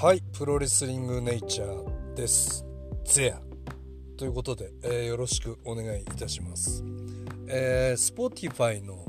[0.00, 2.64] はいプロレスリングネイチャーです。
[3.04, 3.40] ゼア。
[4.16, 6.84] ということで、えー、よろしくお願いいたします。
[7.48, 9.04] えー、Spotify の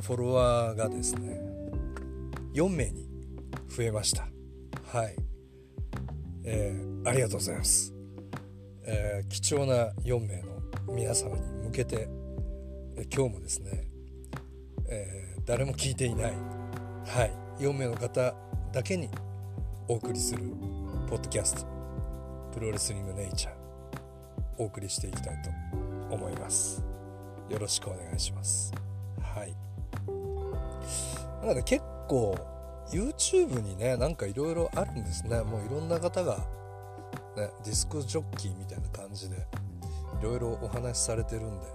[0.00, 1.38] フォロワーがですね
[2.54, 3.06] 4名に
[3.68, 4.26] 増えました。
[4.86, 5.14] はい。
[6.42, 7.92] えー、ありがとうございます、
[8.86, 12.08] えー、貴重な4名の皆様に向けて、
[12.96, 13.90] え、今日もですね、
[14.88, 16.32] え、誰も聞いていない。
[17.04, 17.62] はい。
[17.62, 18.34] 4名の方
[18.72, 19.10] だけに
[19.86, 20.42] お送りする
[21.10, 21.66] ポッドキャスト
[22.54, 23.52] プロレスリングネイチャー
[24.56, 25.50] お送りしていきたいと
[26.14, 26.82] 思います。
[27.50, 28.72] よろしくお願いします。
[29.20, 29.54] はい。
[31.46, 32.34] なんか結構
[32.90, 35.42] YouTube にねなんかいろいろあるんですね。
[35.42, 36.38] もういろんな方が、
[37.36, 39.38] ね、ディスクジョッキーみたいな感じでい
[40.22, 41.66] ろいろお話しされてるんで、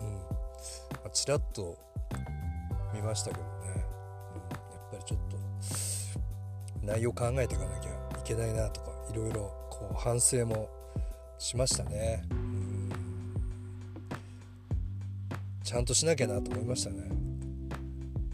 [0.00, 0.14] うん。
[1.04, 1.78] まちらっと
[2.92, 3.81] 見ましたけどね、
[6.82, 10.68] 内容考えていかなきゃいけないなとかいろいろこう反省も
[11.38, 12.24] しましたね。
[15.64, 17.08] ちゃんとしなきゃなと思いましたね、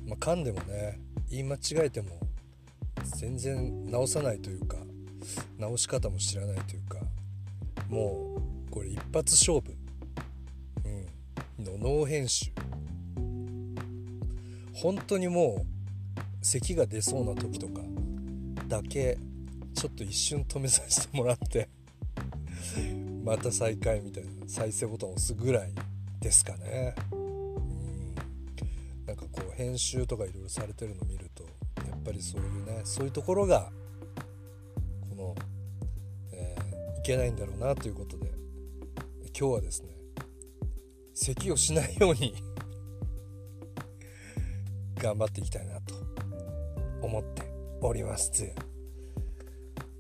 [0.07, 0.99] まあ、噛んでもね
[1.31, 2.19] 言い間違えても
[3.17, 4.77] 全然直さないというか
[5.57, 6.99] 直し方も知らないというか
[7.89, 9.77] もうこれ一発勝負、
[10.85, 12.51] うん、のノー編集。
[14.75, 15.67] 本当にもう
[16.41, 17.83] 咳が出そうな時とか
[18.69, 19.19] だけ
[19.75, 21.69] ちょっと一瞬止めさせてもらって
[23.25, 25.73] また再開みたいな再生ボタンを押すぐらい
[26.21, 26.95] ですかね。
[27.13, 28.15] うん。
[29.07, 31.45] なんかこう編集とかいろいろされてるの見ると
[31.89, 33.73] やっぱりそういうねそういうところが
[35.09, 35.35] この、
[36.33, 38.31] えー、いけないんだろうなということで
[39.39, 39.89] 今日はですね
[41.15, 42.35] 咳をしないように
[44.97, 45.95] 頑張っていきたいなと
[47.01, 47.48] 思って
[47.81, 48.33] おります。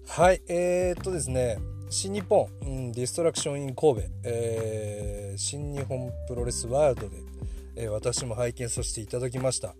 [0.06, 1.59] はいえー、っとですね
[1.91, 7.17] 新日本、うん、ディストラクションイン神戸、えー、新日本プロレスワールドで、
[7.77, 9.75] えー、私も拝見させていただきました。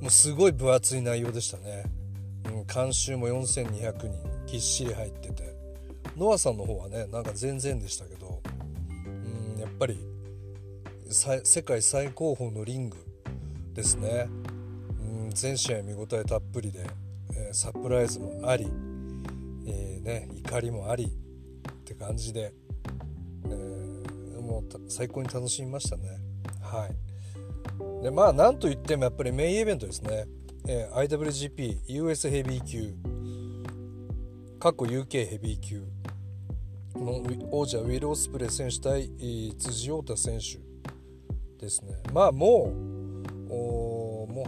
[0.00, 1.84] もうすごい分厚い内容でしたね、
[2.46, 4.10] うん、監修も4200人
[4.46, 5.56] ぎっしり入ってて。
[6.16, 8.40] ノアさんの方はねなんか全然でしたけど、
[9.54, 9.98] うん、やっぱり
[11.10, 12.96] 世界最高峰のリング
[13.74, 14.28] ですね。
[15.36, 16.86] 全試合見応えたっぷりで、
[17.34, 18.66] えー、サプライズもあり、
[19.66, 22.54] えー、ね、怒りもありって感じで、
[23.44, 26.08] え、もう最高に楽しみましたね。
[26.62, 26.88] は
[28.00, 30.26] い、でまあなんといってもやっぱりメインイベントですね、
[30.66, 32.94] え IWGP US ヘビー級
[34.58, 35.82] 過去 UK ヘビー級
[36.94, 39.10] の王者ウィル・オスプレイ選手対
[39.58, 40.58] 辻太太選手
[41.62, 41.94] ですね。
[42.14, 42.96] まあもう
[43.48, 43.95] もう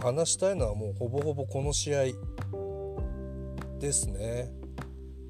[0.01, 2.03] 話したいのはもうほぼほぼこの試合
[3.79, 4.51] ですね。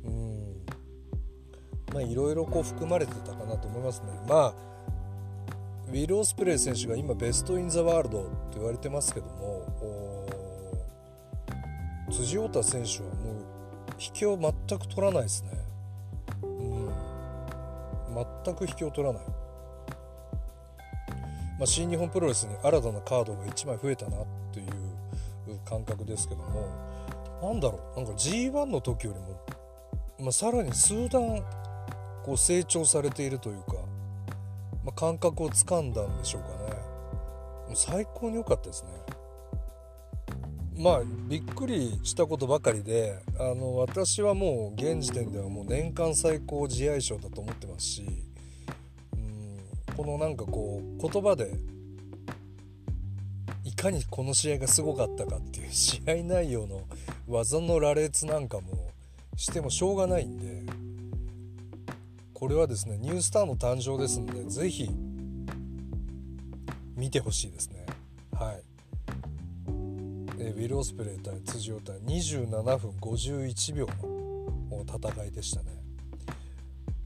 [0.06, 0.66] うん。
[1.94, 4.07] まあいろいろこう含まれてたかなと思いますね。
[4.28, 4.53] まあ
[5.88, 10.28] ウィル・オスプレイ選手が今ベスト・イン・ザ・ワールドと言われてますけども
[12.12, 13.36] 辻太太選手はもう
[14.00, 15.51] 引きを全く取らないですね。
[16.44, 16.90] うん。
[18.46, 19.24] 全く引きを取らない。
[21.59, 24.12] まあ、新日本プロレスに新たなカードが1枚増えたな
[24.53, 26.90] という感覚ですけども
[27.44, 29.42] なんだろうなんか G1 の時よりも、
[30.19, 31.44] まあ、さらに数段
[32.24, 33.74] こう成長されているというか、
[34.86, 36.80] まあ、感覚をつかんだんでしょうかね。
[37.68, 38.90] もう最高に良かったですね。
[40.78, 48.28] まあびっくりしたことばかりであの私はもう現時点ではもう年間最高試合賞だと思ってますし
[50.12, 51.52] のなんかこう言葉で
[53.64, 56.81] いかにこの試合がすごかったかっていう試合内容の
[57.28, 58.92] 技の羅列なんかも
[59.36, 60.64] してもしょうがないんで
[62.33, 64.89] これはですねニュースターの誕生ですんで是非
[66.95, 67.86] 見てほしいですね。
[68.33, 68.63] はい。
[70.38, 73.88] えウィル・オスプレイ対辻尾対27分51秒
[74.69, 75.72] の戦いでしたね。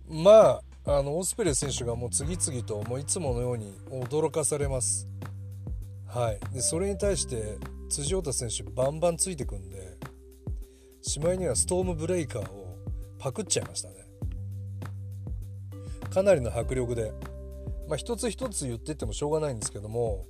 [0.10, 5.08] まああのオスプレイ選手がもう次々ともういつものように驚かされます。
[6.08, 7.58] はい、でそれに対して
[7.90, 9.98] 辻太選手バンバンついてくんで
[11.02, 12.78] しまいにはストームブレイカーを
[13.18, 13.96] パクっちゃいましたね。
[16.10, 17.14] かなりの迫力で、
[17.88, 20.26] まあ、一つ一つ言ってってもしょうがないんですけども、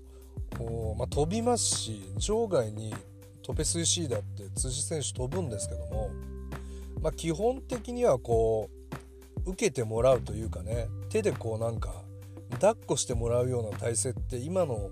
[0.97, 2.93] まあ、飛びますし場外に
[3.41, 6.11] トペスイシーダって辻選手飛ぶんですけども、
[7.01, 8.82] まあ、基本的にはこう
[9.45, 12.03] 受けてもらうというかね手でこうなんか
[12.51, 14.89] 抱っこしてもらうような体勢って今の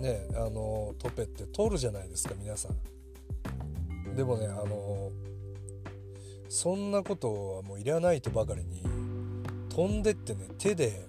[0.00, 4.14] ねあのトペって取るじゃないですか皆さん。
[4.14, 5.10] でもねあの
[6.48, 8.82] そんなことはもういらないとばかりに
[9.68, 11.06] 飛んでってね手で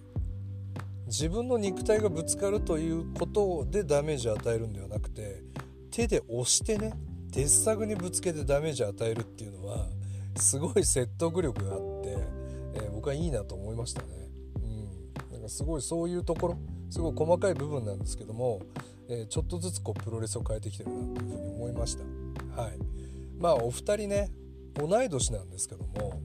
[1.07, 5.41] 自分の肉体がぶつかるということでダメージを与えるんではなくて
[5.89, 6.93] 手で押してね
[7.31, 9.87] 鉄柵にぶつけてダメージを与えるっていうのは
[10.37, 12.17] すごい説得力があって、
[12.75, 14.07] えー、僕はいいなと思いましたね。
[14.55, 16.57] うん、なんかすごいそういうところ
[16.89, 18.61] すごい細かい部分なんですけども、
[19.09, 22.03] えー、ちょっとずつこうプロレスを変えてきてるなというふうに思いました。
[22.61, 22.77] はい、
[23.39, 24.31] まあお二人ね
[24.75, 26.21] 同い年なんですけども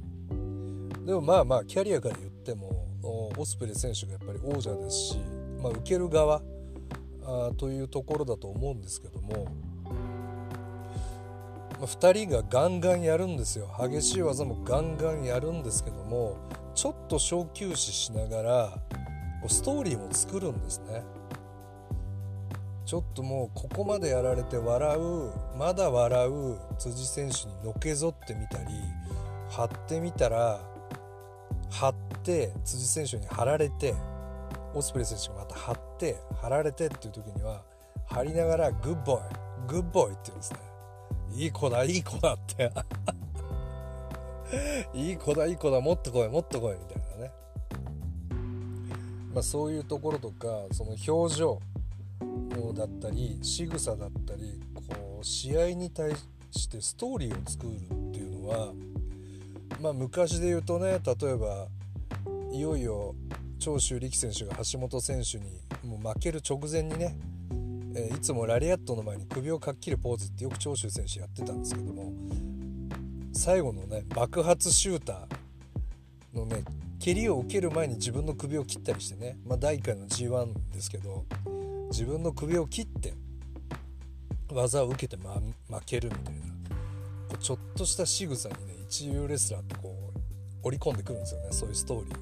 [1.04, 5.18] でもまあまあキャリアから言ってもオスプレイ選手がやっぱり王者ですし、
[5.60, 6.40] まあ、受ける側
[7.24, 9.46] あというところだと思うんですけども、
[11.86, 13.68] 2人がガンガンやるんですよ。
[13.78, 16.36] 激しい技もガンガンやるんですけども
[16.74, 18.78] ちょっと小休止しながら
[19.48, 21.02] ストーリーも作るんですね。
[22.84, 28.64] ちょっともうここまでやられて笑うまだ笑う辻選手にのけぞってみたり
[29.48, 30.60] 張ってみたら
[31.70, 33.94] 張って辻選手に張られて
[34.74, 37.62] オスプレイ選手がまた張って張られてっていう時には
[38.06, 40.71] 張りながらグッボイグッボーイって言うんですね。
[41.34, 42.72] いい子だいい子だって。
[44.94, 47.32] いい子だいい子だもっと来いもっと来いみたいなね。
[49.32, 51.58] まあそういうところとかその表情
[52.74, 56.12] だったり仕草だったりこう試合に対
[56.50, 57.78] してストーリーを作るっ
[58.12, 58.72] ていうのは
[59.80, 61.68] まあ昔で言うとね例えば
[62.52, 63.14] いよいよ
[63.58, 65.44] 長州力選手が橋本選手に
[65.84, 67.16] もう負ける直前にね、
[68.22, 72.12] つもラリアットの前に首をかっきるポーズってよく長州選手やってたんですけども
[73.32, 76.62] 最後のね爆発シューターのね
[77.00, 81.24] 蹴りを受ける前に自分の首を切ったりしてね、まあ、第1回の G1 ですけど
[81.90, 83.14] 自分の首を切って
[84.52, 86.40] 技を受けて、ま、負けるみたいな
[87.28, 90.18] こうちょっとした仕草にね一流レスラーってこう
[90.62, 92.18] 織り込んでくるんですよねそういうストーリーを、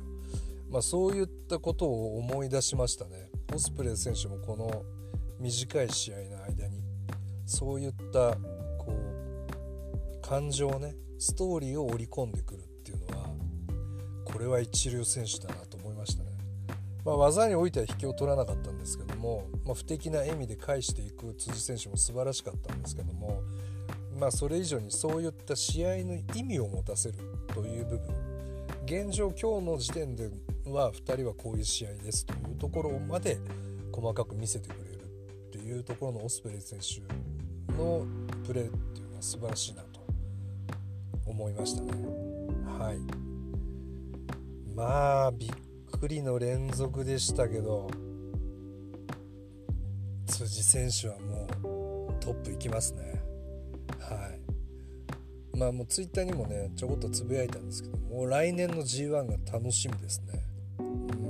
[0.73, 3.29] まあ、そういったことを思い出しましたね。
[3.53, 5.00] オスプレイ選手もこの
[5.41, 6.83] 短い試合の間に
[7.47, 8.37] そういった
[8.79, 13.27] こう感情をねストーリーを織り込んでくるっていうのは
[14.25, 16.31] これは一流選手だなと思いましたね、
[17.05, 23.43] まあ、技においては引きを取らなかったんですけども、まあ、不敵な笑みで返していく辻選手も素晴らしかったんですけども
[24.19, 27.19] まあそれ以上にそういった試合の意味を持たせる
[27.55, 28.31] という部分
[28.85, 30.31] 現状今日の時点で
[30.67, 33.39] は2人はこういう試合ですというところまで
[33.93, 34.90] 細かく見せてくれる
[35.71, 37.01] いうところのオスプレイ選手
[37.73, 38.05] の
[38.45, 40.01] プレーっていうのは素晴らしいなと
[41.27, 41.93] 思いましたね。
[42.79, 42.99] はい。
[44.75, 45.51] まあびっ
[45.91, 47.91] くりの連続でしたけど
[50.27, 53.23] 辻選手はもうトップいきますね。
[53.99, 54.31] は
[55.55, 55.57] い。
[55.57, 60.43] まあもうツイッターにもねちょこっとつぶやいたんですけどもう来年の G1 が楽しみですね。
[60.79, 61.30] うん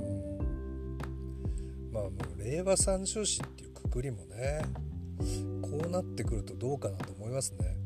[2.43, 4.61] 令和三重視っていうくくりもね
[5.61, 7.77] こうなってくるとどうかなと思いますね。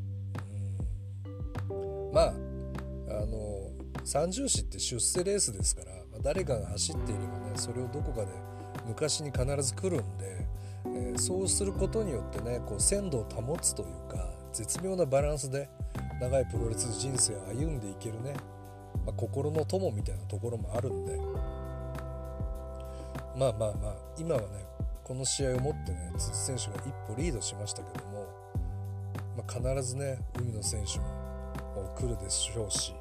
[1.70, 2.12] うん。
[2.12, 3.70] まああの
[4.04, 8.28] 三重視って出世レースですから、まあ、誰かが走っていればねそれをどこかで
[8.86, 10.46] 昔に必ず来るんで、
[10.86, 15.68] えー、そうすることによってねこう鮮度を保つというか絶妙なバランスで
[16.20, 18.34] 長いプロレス人生を歩んでいけるね、
[19.04, 21.18] まあ、心の友みたいなところもあるんで
[23.36, 24.46] まあまあまあ今はね
[25.04, 28.26] この試合をもってね辻選手が一歩リードしましたけども、
[29.36, 32.94] まあ、必ずね海野選手も来るでしょうし、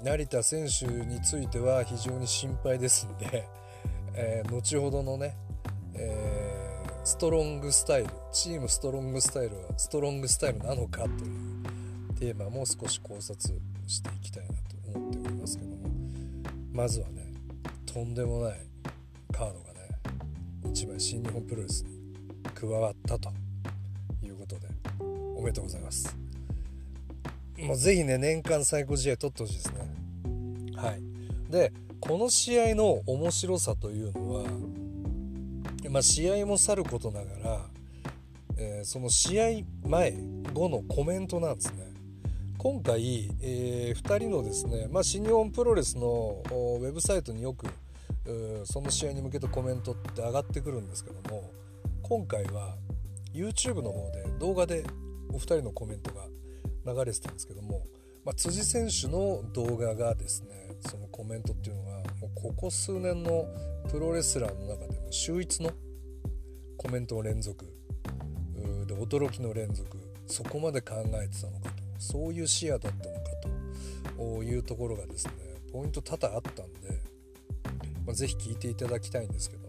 [0.00, 3.48] うん、成田選手については非常に心配ですんで、
[4.14, 5.36] えー、後ほどのね、
[5.94, 6.56] えー
[7.06, 11.56] ストロングスタイルチームストロングスタイルはストロングスタイルなのかという
[12.18, 14.54] テーマも少し考察していきたいな
[14.92, 15.88] と思っておりますけども
[16.72, 17.32] まずはね
[17.86, 18.58] とんでもない
[19.36, 19.90] カードがね
[20.64, 21.90] 1枚新日本プロレスに
[22.54, 23.30] 加わったと
[24.22, 24.66] いうことで
[25.36, 26.16] おめでとうございます。
[27.58, 30.74] もうぜひね年間最高試合取ってほしいですね。
[30.74, 31.02] はい。
[31.50, 34.44] でこの試合の面白さというのは
[35.90, 37.60] まあ、試合もさることながら、
[38.56, 39.44] えー、その試合
[39.86, 40.14] 前
[40.52, 41.92] 後のコメントなんですね。
[42.58, 47.66] 今回、えー、2人のですね、まあ、新日本プロレスのウェブサイトによく
[48.64, 51.50] その試合に向けたコメントって上がってくるんですけども
[52.02, 52.76] 今回は
[53.32, 54.84] YouTube の方で動画で
[55.30, 56.22] お二人のコメントが
[56.92, 57.86] 流れてたんですけども、
[58.24, 63.46] まあ、辻選手の動画がですねそのコメントっていうのがもうここ数年の
[63.90, 65.70] プロレスラーの中でも秀逸の
[66.76, 67.64] コメントの連続
[68.86, 73.20] で驚きの連続そこまで考えてたのかとそういう視野だったのか
[74.16, 75.32] というところがですね
[75.72, 77.00] ポイント多々あったんで、
[78.06, 79.66] まあ、ぜひ聞いていただきたいんですけども。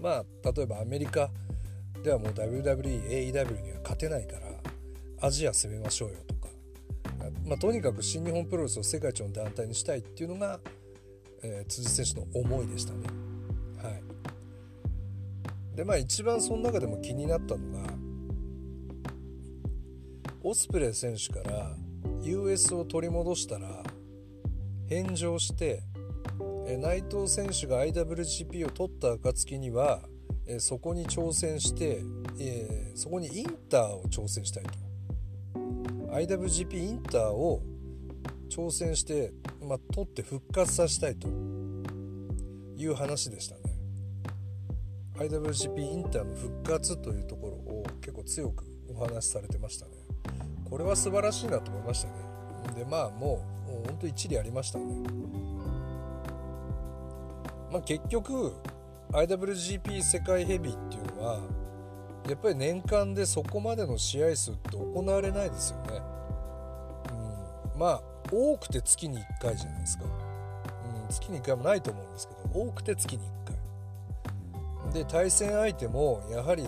[0.00, 1.30] まあ例えばアメリカ
[2.02, 4.46] ではもう WWEAEW には勝てないから
[5.20, 6.48] アジア攻めましょうよとか、
[7.46, 10.60] まあ、とにかく新日本プロレスを世界一の団体にしたいっていうのが、
[11.42, 13.06] えー、辻選手の思いでしたね。
[13.82, 13.90] は
[15.72, 17.92] い、でまあ一番その中でも気になったのが
[20.42, 21.74] オスプレイ選手から
[22.22, 23.82] US を取り戻したら
[24.88, 25.82] 返上して
[26.78, 30.02] 内藤選手が IWGP を取った暁には
[30.58, 32.02] そこに挑戦して
[32.94, 34.70] そこにインターを挑戦したいと。
[36.12, 37.62] IWGP インターを
[38.48, 39.32] 挑戦して、
[39.62, 41.28] まあ、取って復活させたいと。
[42.76, 43.62] いう話でしたね。
[45.16, 49.92] IWGP インターの復活というところを結構強くお話しされてましたね。
[50.68, 52.14] これは素晴らしいなと思いましたね。
[52.76, 55.35] でまあもうもうほんと一理ありましたね。
[57.76, 58.54] まあ結局
[59.12, 61.40] IWGP 世界ヘビーっていうのは
[62.26, 66.00] やっぱり年間でそこまでの試合数って行われないですよね、
[67.74, 68.02] うん、まあ
[68.32, 70.10] 多くて月に1回じゃないですか、うん、
[71.10, 73.56] 月に1回もないと思うんですけど多くて月に1回。
[74.94, 76.64] で対戦相手もやはり、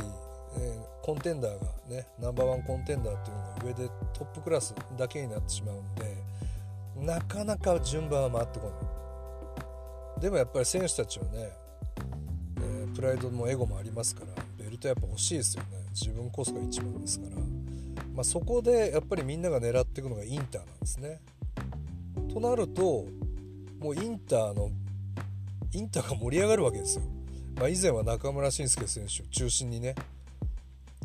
[0.59, 6.19] えーコンテンダーがねナンバーワンコンテンダーっていうのが上でトップクラスだけになってしまうんで
[6.97, 8.88] なかなか順番は回ってこない。
[10.21, 11.51] でもやっぱり選手たちはね、
[12.61, 15.69] えー、プライドもエゴもありますからベルトやっぱ欲しいですよね。
[15.93, 17.37] 自分こそが一番ですから、
[18.15, 21.21] まあ、そこでやっぱりみんなが狙っていくのがインターなんですね。
[22.33, 23.07] となると
[23.81, 24.71] もうインターの
[25.73, 27.05] インターが盛り上がるわけですよ、
[27.57, 29.95] まあ、以前は中村慎介選手を中心にね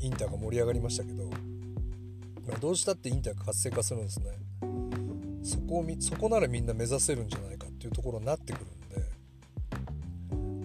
[0.01, 4.31] インターが盛り上がりましたけど、まあ、どうしたってインターが活性化するんですね。
[5.43, 8.82] そこをそこならみんな目指せるんじゃないかっていうところになってくるん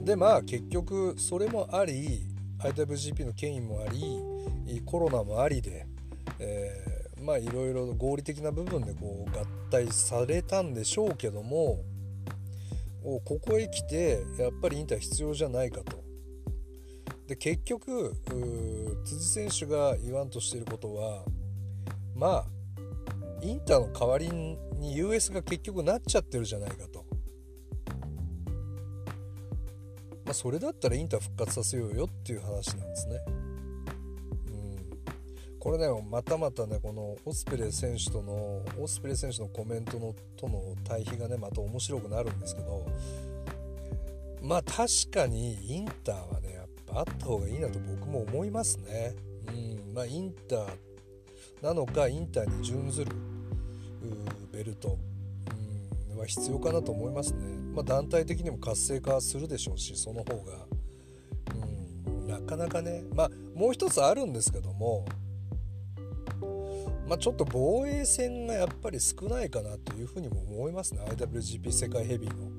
[0.08, 2.22] でまあ結局それもあり
[2.60, 5.86] IWGP の権威もありコロナもありで、
[6.38, 11.84] えー、まあいろいろ合理的な部分でこう合体されたんでしょうけども
[13.02, 16.02] ここへ来てやっぱりインター必要じゃないかと
[17.26, 18.14] で結局
[19.04, 21.22] 辻選手が言わんとしていることは
[22.16, 22.46] まあ
[23.42, 27.07] インターの代わりに US が結局なっちゃってるじゃないかと。
[30.28, 33.24] まあ、それだったらインター復活させようよっていう話なんですね。
[33.28, 42.86] うん、これねまたまたねこのオスプレイ選手とのオスプレイ選手のコメントのとの対比がねまた面白くなるんですけど
[44.42, 49.14] まあ確かにインターはねやっぱあった方がいいなと僕も思いますね。
[49.46, 50.68] うんまあ、インター
[51.62, 53.12] なのかインターに準ずる
[54.52, 54.98] ベルト、
[56.18, 57.40] は必要かなと思いますね。
[57.74, 60.66] まあ、団体的にも活性化するでしょうしその方が、
[62.16, 63.04] うん、なかなかね。
[63.14, 65.04] まあもう一つあるんですけども
[67.08, 71.00] まあ、ちょっと防衛戦がやっぱり少ないかなというふうにも思いますね。
[71.08, 72.50] IWGP 世界ヘビーの。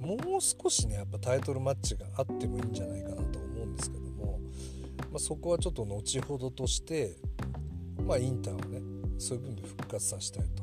[0.00, 4.10] もう少しねやっぱタイトルマッチがあってもいいんじゃないかなと思うんですけども
[5.10, 7.16] まあ、そこはちょっと後ほどとして、
[8.06, 8.80] まあ、インターをね
[9.18, 10.62] そういう部分で復活させたいと、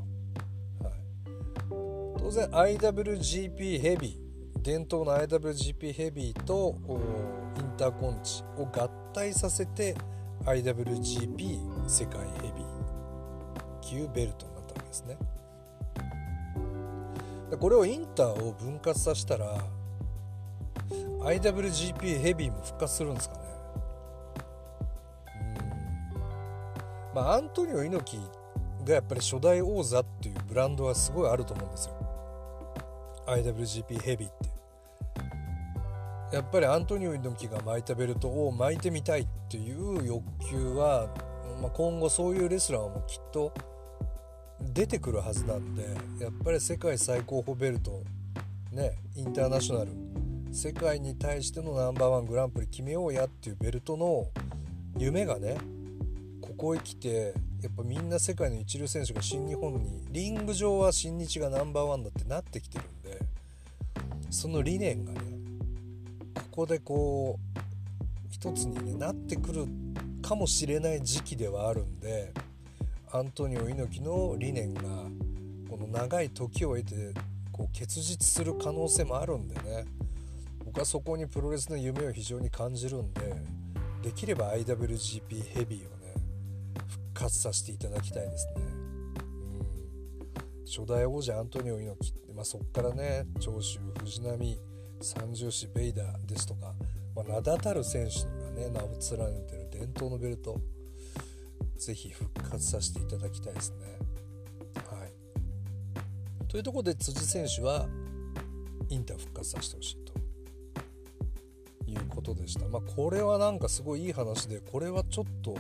[2.28, 6.76] 当然 IWGP ヘビー伝統の IWGP ヘビーと
[7.58, 9.96] インターコンチを合体させて
[10.44, 15.18] IWGP 世界ヘビー級ベルトになったわけですね。
[17.58, 19.64] これをインターを分割させたら
[21.22, 23.42] IWGP ヘビーも復活するんですかね。
[27.14, 27.16] うん。
[27.16, 31.97] まあ、アントニオ猪木がやっぱり初代王座っていうブランドはすごいあると思うんですよ。
[33.28, 34.58] IWGP ヘビーって
[36.36, 41.08] やっぱりアントニオ猪木が巻いたベルトを巻いてみたいっていう欲求は、
[41.62, 43.54] まあ、今後そういうレスラーもきっと
[44.62, 45.84] 出てくるはずなんで
[46.20, 48.04] やっぱり世界最高峰ベルト
[48.72, 49.92] ねインターナショナル
[50.52, 54.28] 世界に対してのナンバーワングランプリ決めようやっていうベルトの
[54.98, 55.58] 夢がね
[56.42, 62.84] ここへ来てやっぱみんな世界の一流選手が新日本にリング上は新日がナンバーワンだってなってきてる
[64.30, 65.20] その理念がね
[66.36, 67.60] ここでこう
[68.30, 69.66] 一つに、ね、なってくる
[70.22, 72.34] かもしれない時期ではあるんで
[73.12, 74.82] アントニオ猪木の理念が
[75.70, 77.14] この長い時を経て
[77.52, 79.86] こう結実する可能性もあるんでね
[80.66, 83.22] 僕はそこにプロレスの夢を非常に感じるんで
[84.04, 86.14] できれば IWGP ヘビーをね
[86.88, 88.54] 復活させていただきたいですね、
[90.68, 94.60] 初代王者アントニオ猪木って、まあ、そっからね長州藤波
[95.00, 96.74] 三重士ベイダーですとか、
[97.16, 100.60] まあ、名だたる選手がね名を連ねてる伝統のベルト
[101.78, 103.86] ぜひ復活させていただきたいですね。
[104.76, 107.88] はい、というところで辻選手は
[108.90, 110.14] インター復活させてほしいと
[111.90, 112.68] いうことでした。
[112.68, 115.56] まあ、これはなんかすごいいい話でこれはちょっと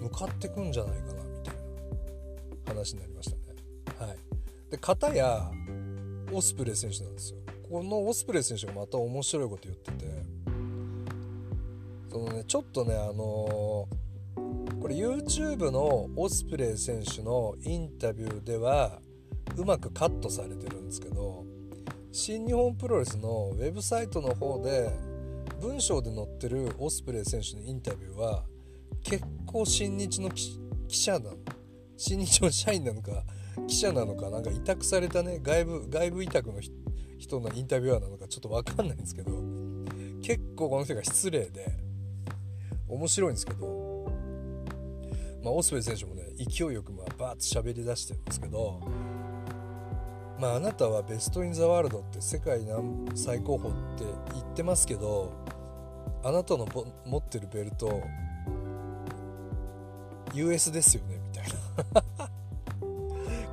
[0.00, 3.37] 向かってくんじゃないかなみたいな話になりました。
[4.70, 5.50] で片や
[6.32, 7.38] オスプレイ選手なんですよ。
[7.70, 10.06] このオスプレイ選手がまた面白いこと言ってて
[12.10, 19.00] そのねちょっとねあのー、これ YouTube のオスプレイ選手のインタビューでは
[19.56, 21.44] うまくカットされてるんですけど
[22.10, 24.90] 新日本プロレスのウェブサイトの方で
[25.60, 28.44] 文章で載ってるオスプレイ選手のインタビューは
[29.02, 30.58] 結構新日の記
[30.88, 31.36] 者なの
[31.98, 33.24] 新日の社員なのか
[33.66, 36.60] 記者なのかなんか委託されたね外部外部委託の
[37.18, 39.32] 人のインタビュアーなのかちょっと分かんないんですけど
[40.22, 41.66] 結構この人が失礼で
[42.88, 44.10] 面白いんですけど、
[45.42, 48.80] まあ、オスプレイ選手もね勢いよくまあバーッと喋りだしてるんですけど
[50.38, 52.60] まああなたはベスト・イン・ザ・ワールドって世界
[53.14, 55.32] 最高峰って言ってますけど
[56.22, 56.66] あなたの
[57.06, 58.02] 持ってるベルト
[60.34, 61.44] US ですよねみたい
[61.94, 62.07] な。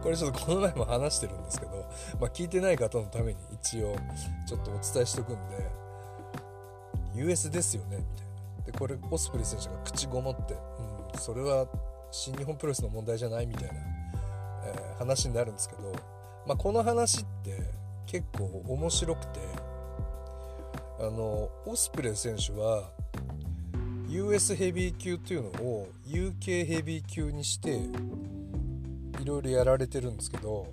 [0.05, 1.71] これちょっとこの前も話してるんですけど、
[2.21, 3.95] まあ、聞いてない方のために一応
[4.47, 5.67] ちょっとお伝えしとくんで
[7.15, 7.97] US ですよね？
[7.97, 8.27] みたい
[8.59, 8.65] な。
[8.67, 11.65] でこれオスプレイ選手が口ごもって、うん、それは
[12.11, 13.47] 新日本プロレスの問題じゃない？
[13.47, 13.73] みたいな、
[14.67, 15.91] えー、話になるんですけど、
[16.45, 17.63] まあ、この話って
[18.05, 19.39] 結構面白くて
[20.99, 22.91] あのオスプレイ選手は
[24.07, 27.79] US ヘビー級っていうのを UK ヘビー級にして
[29.21, 30.67] いろいろやられてるんですけど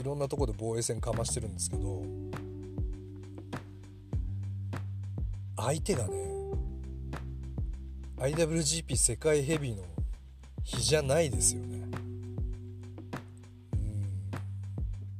[0.00, 2.02] いろんなとこで防衛戦かましてるんですけど
[5.56, 6.14] 相手がね
[8.18, 9.82] IWGP 世界ヘビーの
[10.62, 11.82] 比じゃないですよね。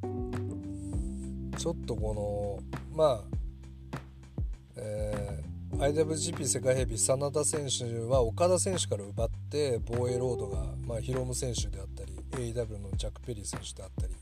[0.02, 1.52] うん。
[1.58, 3.20] ちょっとこのまあ
[4.76, 5.44] えー
[5.76, 11.93] IWGP 世界ヘビー真田選手は岡田選手から奪って防衛ロードが、まあ、ヒロム選手であった
[12.34, 14.14] AEW のジャック・ペリー選手であったり、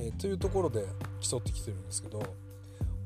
[0.00, 0.84] えー、というところで
[1.20, 2.22] 競ってきてるんですけど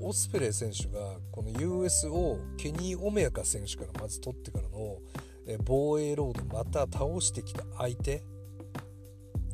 [0.00, 4.98] オスプレイ選手がこの US をケニー・オメヤカ選手からまず取ってからの、
[5.46, 8.22] え、防衛ロードまた倒してきた相手っ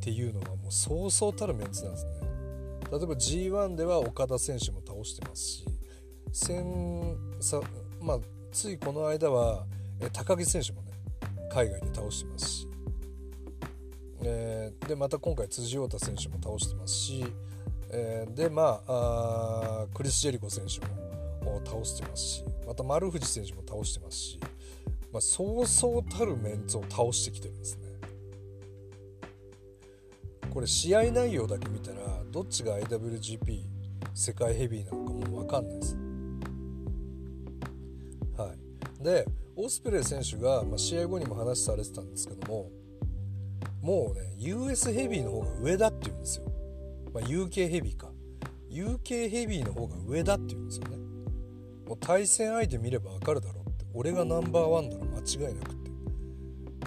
[0.01, 2.11] ていうのはもうそうそうたるメンツなんですね。
[2.91, 5.65] 例えば G1 では岡田選手も倒してますし
[6.31, 7.61] 先さ、
[8.01, 8.19] まあ、
[8.51, 9.65] ついこの間は、
[9.99, 10.91] え、高木選手もね
[11.51, 12.67] 海外で倒してますし
[14.25, 17.25] えー、でまた今回辻太選手も倒してますし、
[17.89, 20.79] えー、でまあクリス・ジェリコ選手
[21.45, 24.39] も倒してますしまた丸藤選手も倒してますし、
[25.11, 27.83] まあ、そうそうたるメンツを倒してきてるんですね。
[30.53, 31.97] これ試合内容だけ見たら
[32.31, 33.63] どっちが IWGP
[34.13, 35.97] 世界ヘビーなのかもう分かんないです。
[38.37, 38.53] は
[39.01, 42.69] い、でオスプレイ選手が、まあ、試合後にも話されてたんですけども
[43.83, 46.45] もうね US ヘビーの方が上だって言うんですよ、
[47.13, 48.07] まあ、UK ヘビーか。
[48.71, 50.97] UK ヘビーの方が上だって言うんですよね。
[51.85, 53.85] もう対戦相手見ればわかるだろうって。
[53.93, 55.91] 俺がナンバーワンだろ間違いなくって。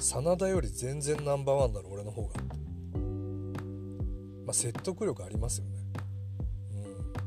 [0.01, 2.41] 真田より全然ナンバーワンだろ俺の方がって。
[4.47, 5.73] まあ説得力ありますよね。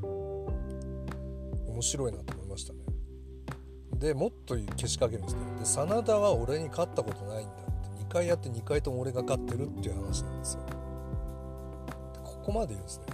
[0.03, 1.73] うん。
[1.73, 2.79] 面白いなと思いましたね。
[3.93, 5.41] でもっとけしかけるんですね。
[5.59, 7.68] で真田は俺に勝ったことないんだ。
[8.09, 10.61] 回やって2回とも俺が勝ってるっていう話なんですよ。
[12.23, 13.05] ここまで言うんですね。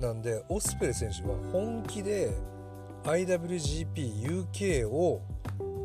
[0.00, 2.34] なんでオスプレイ選手は本気で
[3.04, 5.22] IWGPUK を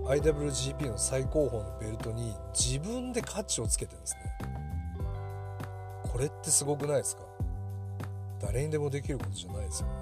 [0.06, 4.22] IWGP の最高峰のベルトに自分で価値をつけてるんですね。
[6.12, 7.24] これってすごくないですか？
[8.42, 9.94] 誰にでもできることじゃないですよね。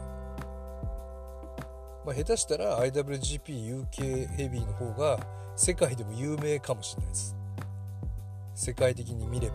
[2.06, 5.20] まあ、下手したら IWGPUK ヘビーの方が
[5.56, 7.36] 世界でも有名かもしれないです。
[8.60, 9.50] 世界的に見れ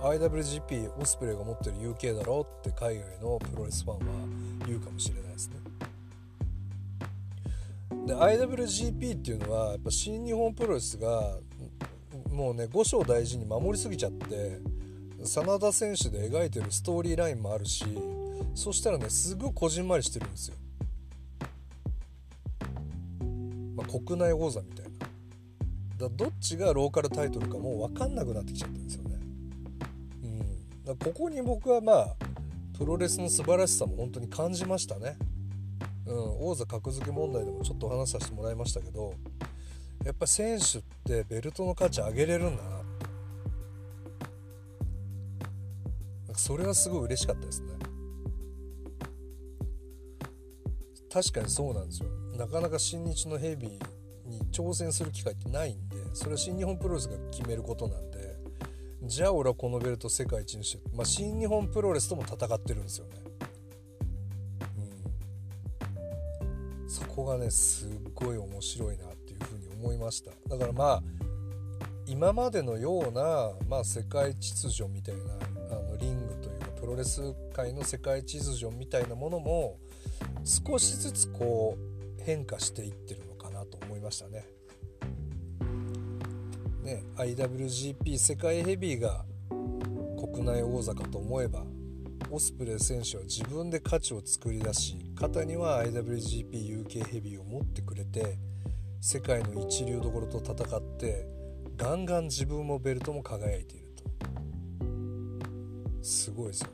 [0.00, 4.04] ば IWGP オスプレイが持ってる UK だろうって海外のプロレスファンは
[4.66, 5.54] 言うかもしれないですね。
[8.04, 11.36] で IWGP っていうのはやっぱ新日本プロレスが
[12.32, 14.58] もうね五章大事に守りすぎちゃって
[15.24, 17.84] 真田選手で描いてるストーリーラインもあるし
[18.56, 20.56] そしたらねすごいこじんまりしてるんですよ、
[23.76, 24.81] まあ、国内王座みたいな。
[26.02, 29.20] だどっちがローカルタイトルかもう分かんなくなってきちゃったんですよね。
[30.24, 32.16] うん、だここに僕はまあ
[32.76, 35.16] プロレスの素晴らしさも本当に感じましたね。
[36.06, 39.14] うん、王座格付け問題でもちょっとお話しさせてもらいましたけど
[40.04, 42.80] やっぱ選手ってベルトの価値上げれるんだな。
[42.80, 42.82] っ
[46.26, 47.68] てそれはすごい嬉しかったですね。
[51.12, 52.08] 確かにそうなんですよ。
[52.36, 58.36] なかなか新日のヘビーに挑戦する機会ってないんそれは新日本プロレスが決めることなんで
[59.04, 63.12] じゃあ俺はこのベルト世界一にしてまあ新日本プロレスとも戦ってるんですよね。
[66.80, 66.88] うん。
[66.88, 70.30] そこがねすっごい面白いなっていうふうに思いました。
[70.48, 71.02] だからまあ
[72.06, 75.22] 今までのような、まあ、世界秩序みたいな
[75.70, 79.78] あのリングというかプロレス界の世界秩序みたいなものも
[80.44, 84.44] 少しずつこう変化していってるのかなと思いましたね。
[86.82, 89.24] ね IWGP 世界ヘビーが
[90.16, 91.64] 国内王座かと思えば
[92.30, 98.38] オスプレイ選手は自分で価値を作り出し肩には IWGPUK ヘビーを持ってくれて
[99.00, 101.26] 世界の一流どころと戦って
[101.76, 104.02] ガンガン自分もベルトも輝いていると。
[106.02, 106.72] すごいですよね、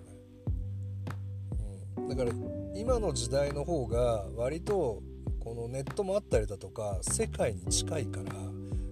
[1.98, 2.32] うん、だから
[2.74, 5.02] 今の時代の方が割と
[5.40, 8.32] このネットもあったりだとか世界に近いから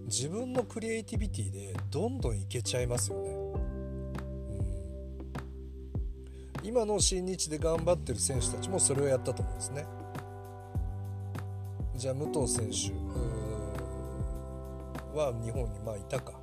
[0.06, 3.36] 自分のクリエイティビティでどんどんいけちゃいますよね、
[6.62, 9.84] 今の新日で頑張ってる選手たちもそれをやったと思うんですね。
[11.96, 12.92] じゃあ武藤選手
[15.18, 16.34] は日本にまあいたか、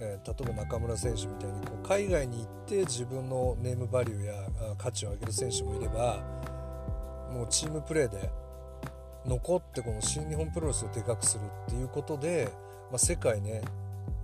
[0.00, 4.34] えー、例えば中村選手みたいにこう海外に行って自分のネームバリューや
[4.76, 6.18] 価値を上げる選手もいれば
[7.32, 8.28] もうチームプレーで
[9.24, 12.48] 残ってこの新日本プロレスをでかくするっていうことで、
[12.90, 13.62] まあ、世界ね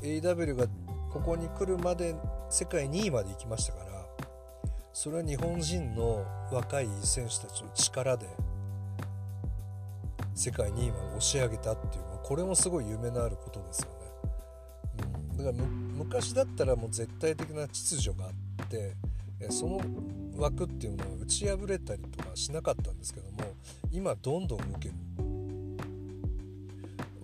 [0.02, 0.66] AW が
[1.10, 2.14] ここに来るまで
[2.48, 3.90] 世界2位まで行きましたから
[4.92, 8.26] それは日本人の若い選手たちの力で
[10.34, 13.96] 世界2位まで押し上げたっていうのはこれもすごい夢のあることですよね。
[15.38, 18.30] うん、だから昔だったらもう絶対的な秩序があ
[18.62, 18.96] って
[19.50, 19.80] その
[20.36, 23.38] 枠っていうのは打ち破れたりとかしなかったんですけども
[23.90, 24.94] 今どんどん動ける、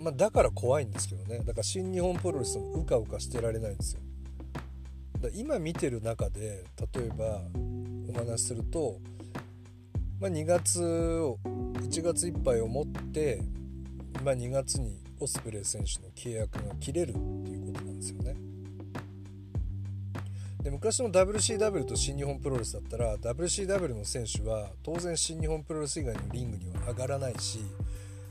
[0.06, 1.38] まあ、だから怖いんですけどね。
[1.40, 4.00] だから新日本プロレスもうかうかしてられないんですよ。
[5.20, 6.62] だ今見てる中で
[6.94, 7.40] 例えば
[8.08, 9.00] お話しすると、
[10.20, 13.42] まあ、2月を1月いっぱいをもって、
[14.24, 17.18] まあ、2月にオスプレイ選手の契約が切れるって
[17.50, 18.36] いうことなんですよね。
[20.62, 27.58] で昔の WCW と新日本プロレスだったら WCW の選手は当然新日本プロレス以外のリングには上がらないし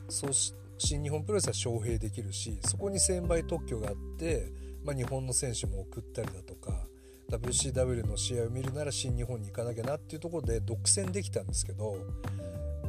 [0.07, 4.51] そうし新日本プロレスは招聘できるしそこに1000倍特許があって、
[4.83, 6.87] まあ、日本の選手も送ったりだとか
[7.31, 11.97] WCW の試合を見るなら新日本に行かなきゃなっていうところで独占できたんですけど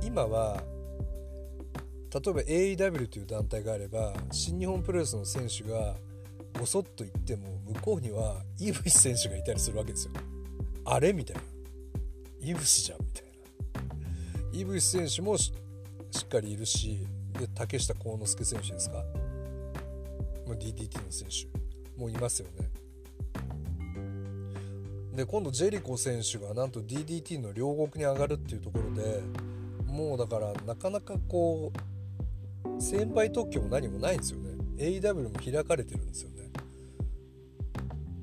[0.02, 0.62] 今は
[2.12, 5.94] 例えば AEW という団体があれば新日本プロレスの選手が
[6.58, 10.12] ごそっと言っても向こうにはイブシ選手がいたりするわけですよ。
[10.84, 11.42] あれみたいな。
[12.40, 14.58] イブシじゃんみたいな。
[14.58, 15.52] イブシ選手もし
[16.24, 19.04] っかりいるしで竹下幸之助選手ですか、
[20.46, 22.00] ま DDT の選手。
[22.00, 22.68] もういますよね。
[25.14, 29.22] で今度ジェリコ選手がなんと DDT の両国に上がるっていうところで
[29.86, 34.50] もうだからなかなかこう先輩特許も何もないんですよね。
[34.76, 36.50] AW も開かれてるんですよね。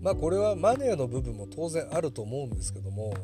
[0.02, 3.16] まあこれはマネーの部分も当然あると思うんですけども、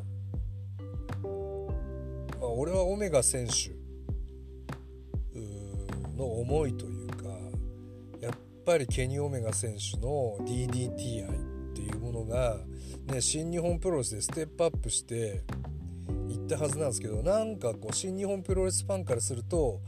[2.40, 3.79] まあ、俺はオメガ選手
[6.20, 7.24] の思いというか
[8.20, 8.32] やっ
[8.64, 12.58] ぱりケニー・オメガ選手の DDT 愛っていうものが、
[13.06, 15.42] ね、新日本プロレスでステップアップして
[16.28, 19.80] いったはずなんですけどなんかこう新日本プロレスファンからすると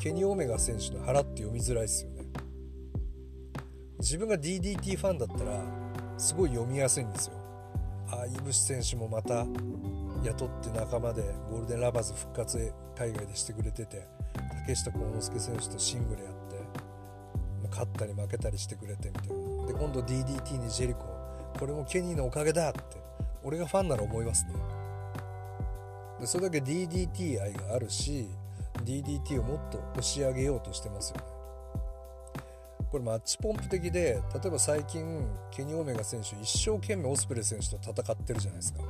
[0.00, 2.16] ケニー・オメガ選手の腹って読みづらいですよね。
[3.98, 5.62] 自分が DDT ファンだったら
[6.18, 7.34] すごい読みやすいんですよ。
[8.08, 9.46] ああ井伏選手もまた
[10.24, 14.15] 雇って仲間でゴールデンラバーズ復活海外でしてくれてて。
[14.66, 16.56] 竹下幸之助選手とシングルやって
[17.70, 19.66] 勝ったり負けたりしてくれてみたいな。
[19.66, 21.04] で今度 DDT にジェリコ
[21.58, 22.80] これもケニーのおかげだって
[23.44, 24.54] 俺がファンなら思いますね。
[26.18, 28.28] でそれだけ DDT 愛があるし
[28.84, 31.22] DDT をもっと押し上げようとしてますよね。
[32.90, 38.80] これマッチポンプ的で例えば最近ケニー・オメガ選手一生懸命オスプレイ選手と戦ってるじゃないですか。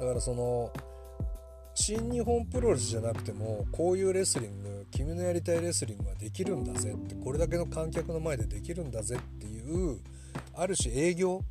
[0.00, 0.72] だからその
[1.78, 10.00] 新日本プロレスじゃなくてもこういうレスリング君のやりたいレスリングはできるんだぜってこれだけの観客の前でできるんだぜっていう
[10.54, 11.42] ある種営業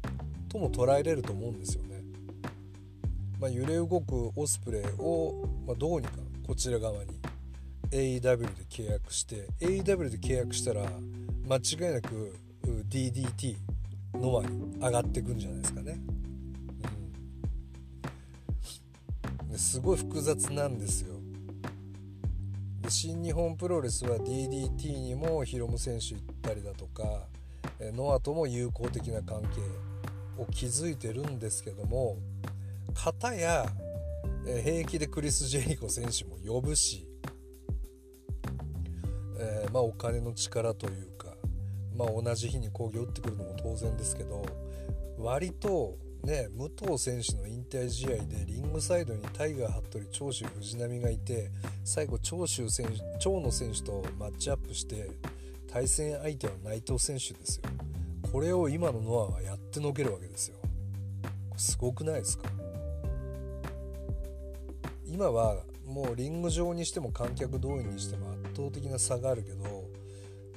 [0.50, 2.02] とも捉えれると思うんですよね。
[3.40, 6.14] まあ、揺れ動くオスプレイを、まあ、どうにか
[6.48, 7.20] こちら側に
[7.92, 10.90] AEW で契約して AEW で契約したら
[11.48, 12.36] 間違いなく
[12.90, 13.58] DDT
[14.16, 16.00] ノアに上がっていくんじゃないですかね。
[19.56, 21.16] ですごい複雑なんですよ。
[22.82, 27.28] で新日本プロレスは DDT にもヒロム選手行ったりだとか
[27.80, 29.62] ノアとも友好的な関係
[30.38, 32.18] を築いてるんですけども
[32.94, 33.66] 片や
[34.62, 37.08] 平気でクリス・ジェリコ選手も呼ぶし、
[39.40, 41.30] えー、まあお金の力というか、
[41.96, 44.46] まあ、同じ日に興行打ってくるのも当然ですけど
[45.18, 51.52] 割とね武藤選手の引退試合でリングサイドにタイガー・服部長州藤波がいて
[51.84, 55.10] 最後長州選手長野選手とマッチアップして
[55.72, 57.64] 対戦相手は内藤選手ですよ。
[58.32, 60.58] これを今のノアはやってのけるわけですよ。
[61.56, 62.50] すごくないですか？
[65.08, 69.64] 今はもうリング上にしても観客動員にしても圧倒的な差があるけど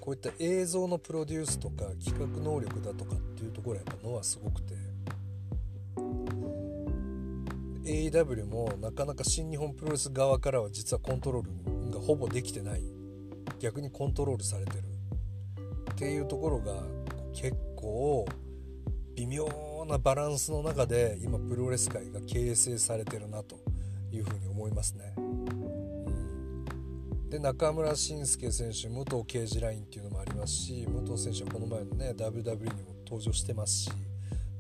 [0.01, 4.75] こういった映像のプロデュースとか企画能力だとかっていうところはやっぱノアすごくて
[7.89, 12.83] AEW もなかなか新日本プロレス側からは実はコントロールがほぼできてない。
[13.61, 14.85] 逆にコントロールされてる。
[15.93, 16.83] っていうところが
[17.33, 18.27] 結構
[19.17, 19.49] 微妙
[19.89, 23.59] なバランスの中で今プロレス界が形成されてるなと
[24.13, 25.15] いうふうに思いますね。
[27.31, 34.08] で中村慎介選手武藤敬司ラインっていうのもありますし武藤選手はこの前のね WWE にも登場してますし。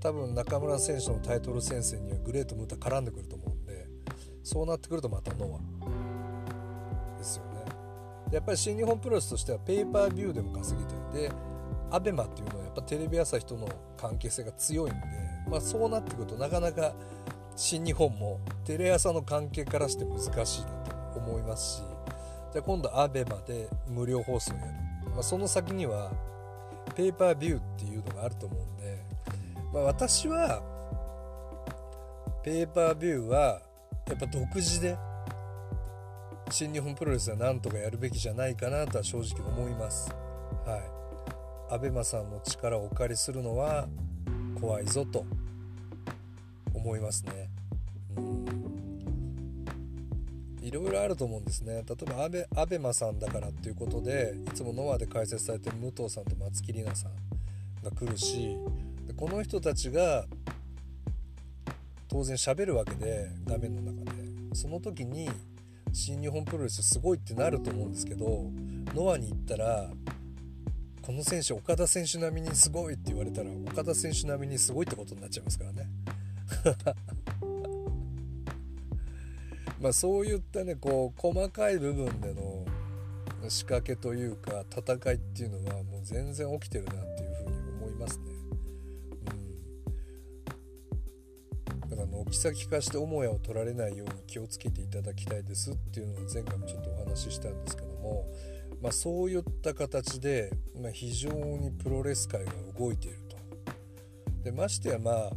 [0.01, 3.87] 多分中村選手のタイトル戦線にはグレート・ムータ絡んでくると思うんで
[4.43, 7.65] そうなってくるとまたノアですよね。
[8.33, 11.33] やっぱり新日本プロレスとしてはペーパービューでも稼ぎたいで
[11.91, 15.01] ABEMA っていうのはやっぱテレビ朝日との関係性が強いんで、
[15.51, 16.95] まあ、そうなってくるとなかなか
[17.57, 20.69] 新日本もテレ朝の関係からして難しいな
[21.13, 21.83] と思いますし
[22.53, 26.13] じゃあ今度 ABEMA で無料放送をやる、まあ、その先には
[26.95, 29.05] ペーパービューっていうのがあると思うんで、
[29.73, 30.63] まあ、私は
[32.43, 33.61] ペーパービューは
[34.07, 34.97] やっぱ独自で
[36.51, 40.11] 新日本プロレスはなんとかやるべきじゃないかなとは正直思います。
[40.65, 40.77] は
[41.71, 41.75] い。
[41.75, 43.87] アベマさんの力をお借りするのは
[44.59, 45.27] 怖いぞと
[46.73, 47.51] 思いますね。
[50.63, 57.13] いろいろあると思うんですね例えばアベアベマさんだからっていうことでいつもノアで解説されてる武藤さんと松木里奈さん
[57.83, 58.59] が来るし
[59.19, 60.27] この人たちが
[62.09, 64.23] 当然喋るわけで画面の中で
[64.55, 65.29] その時に
[65.93, 68.45] 新日本プロレスすごいってなると思うんですけど
[68.95, 69.91] ノアに行ったら
[71.03, 75.91] この選手岡田選手並みにすごいって言われたら岡田選手並みにすごいってことになっちゃいますからね。
[79.81, 82.65] まあそういったねこう細かい部分での
[83.49, 87.18] 仕掛けというか戦いっていうのはもう全然起きてるなって
[92.29, 98.27] うん、だから軒先化して母屋を取られないように気をつけていただきたいですっていうのを前回もちょっとお話ししたんですけども、
[98.83, 103.37] まあ、そういった形で、まあ、非常にプロレス界が動いていると。
[104.45, 105.31] でましてやまあ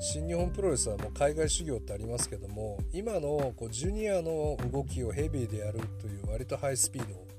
[0.00, 7.30] 新日本プロレスはもう海外修行ってありますけども今のこうジュニアの動きをヘビーでやるという割とハイスピード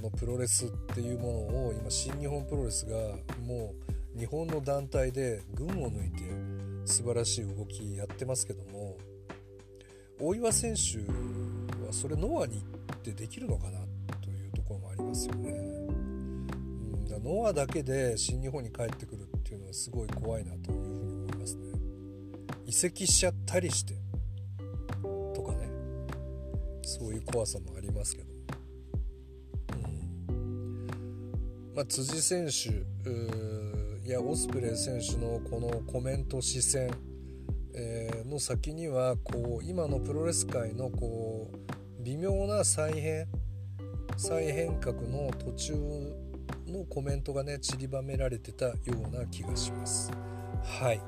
[0.00, 2.96] のプロレスっていうものを今新日本プロレスが
[3.44, 3.74] も
[4.16, 6.22] う日本の団体で群を抜いて
[6.84, 8.96] 素晴らしい動きやってますけども
[10.20, 10.98] 大岩選手
[11.86, 13.78] はそれノアに行ってできるのかな
[14.20, 15.50] というところもありますよね。
[15.50, 21.62] うん、だノアだけで新日本に帰ってくるっていうのはすごい怖いなというふうに思いますね。
[22.66, 23.94] 移籍しちゃったりして
[25.34, 25.70] とかね。
[26.82, 28.28] そういう怖さもありますけど
[30.28, 30.86] うん。
[31.74, 32.68] まあ辻選手
[34.08, 36.90] やオスプレイ選手のこのコメント視線、
[37.74, 43.26] え、の先にはこう今のプロレス界のこう微妙な再編
[44.16, 45.72] 再変革の途中
[46.66, 50.10] のコメントがね散りばめられてたような気がします。
[50.62, 51.00] はい。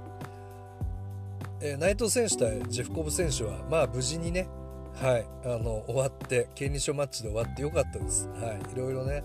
[1.61, 4.49] えー、内藤選手対ジェフコブ選手はまあ無事にね
[4.95, 8.29] はいあの終わって権利書マッチで終わってよかったです。
[8.29, 8.73] はい。
[8.73, 9.25] いろいろね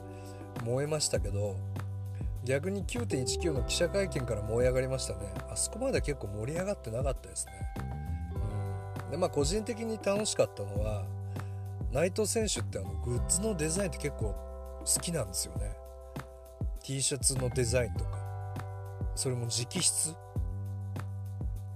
[0.63, 1.55] 燃えましたけど
[2.47, 5.33] 逆に9.19の記者会見から燃え上がりましたね。
[5.51, 7.51] あそこまで結構盛り上がってなかったですね、
[9.05, 11.03] うん、でまあ個人的に楽しかったのは
[11.91, 14.33] 内藤選手ってあのグッズのデザインって結構
[14.79, 15.75] 好きなんですよね。
[16.83, 18.17] T シャツのデザインとか。
[19.15, 20.15] それも直筆。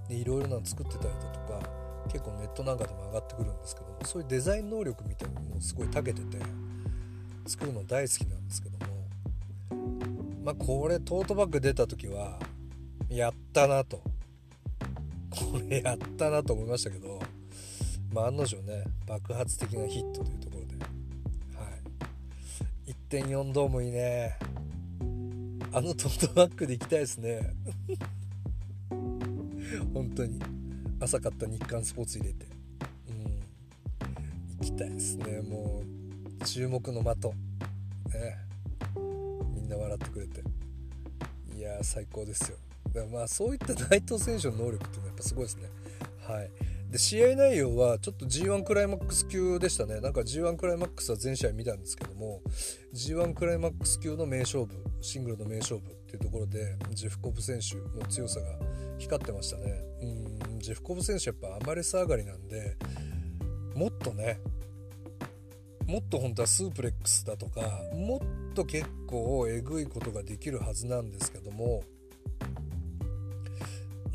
[0.08, 1.68] でいろいろなの作ってたりだとか
[2.08, 6.38] 結構ネットなんかでも上がってくるんですけどもそういうデザイン能力みたいなのもすごい長けてて
[7.46, 8.91] 作るの大好きなんですけども
[10.42, 12.38] まあこれトートバッグ出た時は
[13.08, 14.02] やったなと。
[15.30, 17.18] これやったなと思いましたけど、
[18.12, 20.74] まあ、案の定ね爆発的なヒットというところで、
[21.56, 21.70] は
[22.86, 24.36] い、1.4ドームいいね。
[25.74, 27.54] あのトートバッグで行きたいですね。
[29.94, 30.38] 本当に。
[31.00, 32.46] 朝買った日刊スポーツ入れて。
[33.08, 34.58] うん。
[34.58, 35.82] 行きたいですねも
[36.40, 36.44] う。
[36.44, 37.32] 注目の的。
[41.84, 42.58] 最高ですよ。
[42.92, 45.68] だからまあそういった内藤選手の能力っていうのはやっぱすごいですね。
[46.26, 46.50] はい。
[46.90, 50.00] で試合内容はちょっと G1 クライマックス級でしたね。
[50.00, 52.42] なんか G1 クライマックスは全試合見たんですけども
[52.92, 58.46] G1 クライマックス級の名勝負シングルの名勝負っていうところでジェフコブ選手の強さが
[58.98, 59.82] 光ってましたね。
[60.02, 60.06] う
[60.56, 62.76] んジェフコブ選手やっぱアマレス上がりなんで
[63.74, 64.38] もっとね
[65.86, 67.60] もっと本当はスープレックスだとか
[67.94, 71.82] もっと結構えぐいことができるはずなんですけども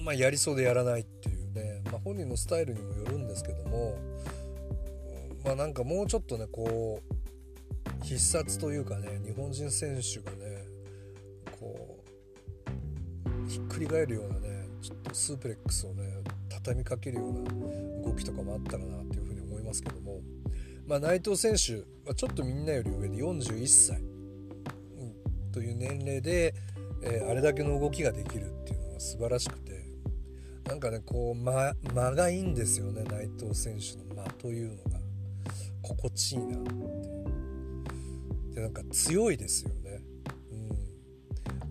[0.03, 3.97] まあやりそうでやらないっていうね、まあ、本人のスタイルにもよるんですけども
[5.43, 10.65] まあなんかもうちょっとねこう必殺というかね日本人選手がね
[11.59, 11.97] こ
[13.45, 20.19] うひっくり返るようなねちょっとスープレックスをね畳みかけるような動きとかもあったらなっていうふうに思いますけども、
[20.85, 24.01] まあ、内藤選手はちょっとみんなより上で41歳、
[25.57, 26.53] という年齢で、
[27.01, 29.87] えー、あれだけの動きができるっていうのは素晴らしくて
[30.67, 34.97] なんかねこう間間がいいんですよね内藤選手の間というのが。
[35.81, 36.69] 心地いいなって
[38.55, 40.01] でなんか強いですよね。
[40.51, 40.55] う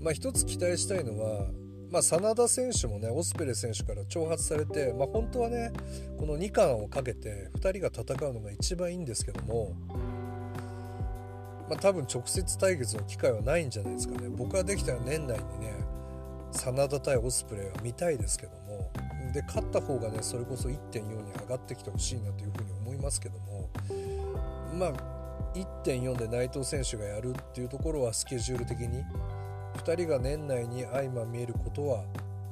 [0.01, 0.05] ん。
[0.05, 1.47] まあ一つ期待したいのは
[1.91, 5.73] まあ、真田選手もねオスプレイ選手から挑発されて、まあ、本当はね
[6.19, 9.73] この2冠をかけて2人が戦うのが一番いいんですけども、
[11.69, 14.29] まあ、多分直接対決の機会はないんじゃないですかね。
[14.29, 15.75] 僕はできたら年内にね
[16.53, 18.91] 真田対オスプレイは見たいですけども。
[19.33, 23.69] で勝った方がねそれこそ1.4に上がってきてほしいなというふうに思いますけども。
[24.79, 25.17] まあ
[25.55, 29.05] 1.4で内藤選手がやるっていうところはスケジュール的に
[29.75, 32.05] 2人が年内に相まみえることは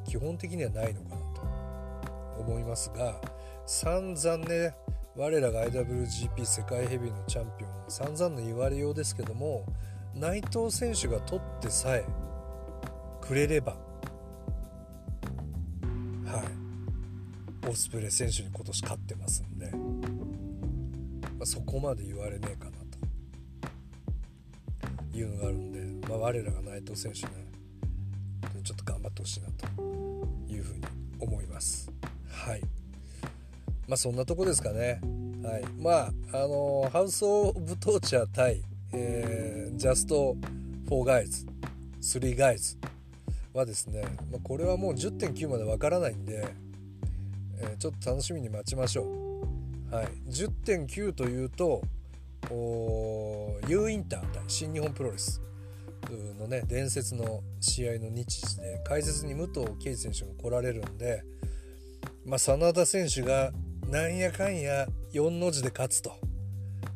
[0.06, 1.42] 基本的にはないのかなと
[2.40, 3.20] 思いますが
[3.66, 4.74] 散々ね
[5.16, 9.64] 我らが IWGP 世界ヘビーのチャンピオン散々の言われようですけども
[10.12, 12.04] 内藤選手が取ってさえ
[13.20, 13.74] くれれば
[16.24, 16.42] は
[17.64, 19.78] いオスプレイ選手に今年勝ってますんで、ま
[21.42, 22.84] あ、そこまで言われねえかなと。
[25.16, 27.46] いうのがあるんでまあ、我らが内藤選手ね
[28.64, 29.66] ちょっと頑張ってほしいなと
[30.52, 30.82] いうふうに
[31.20, 31.90] 思います。
[32.28, 32.83] はい。
[33.88, 35.00] まあそんなとこですかね。
[35.42, 35.64] はい。
[35.78, 40.36] まああのハウス・オブ・トーチャー対、えー、ジャスト・
[40.88, 41.46] フォー・ガイズ
[42.00, 42.76] 3ガイズ
[43.52, 46.46] はですね、まあ、これはもう10.9までわからないんで、
[47.58, 49.04] えー、ちょっと楽しみに待ちましょ
[49.90, 49.94] う。
[49.94, 50.06] はい。
[50.28, 51.82] 10.9というと
[53.68, 55.40] U インター対新日本プロレス
[56.38, 61.22] のね伝説の試合の日時で解説に武藤敬司選手が来られるんで、
[62.26, 63.52] まあ、真田選手が
[63.90, 66.12] なんやかんや4の字で勝つと、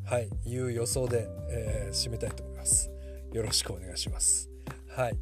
[0.05, 2.91] はい、いう予想で、えー、締めたいと思います。
[3.33, 4.51] よろしくお願いします。
[4.89, 5.17] はい。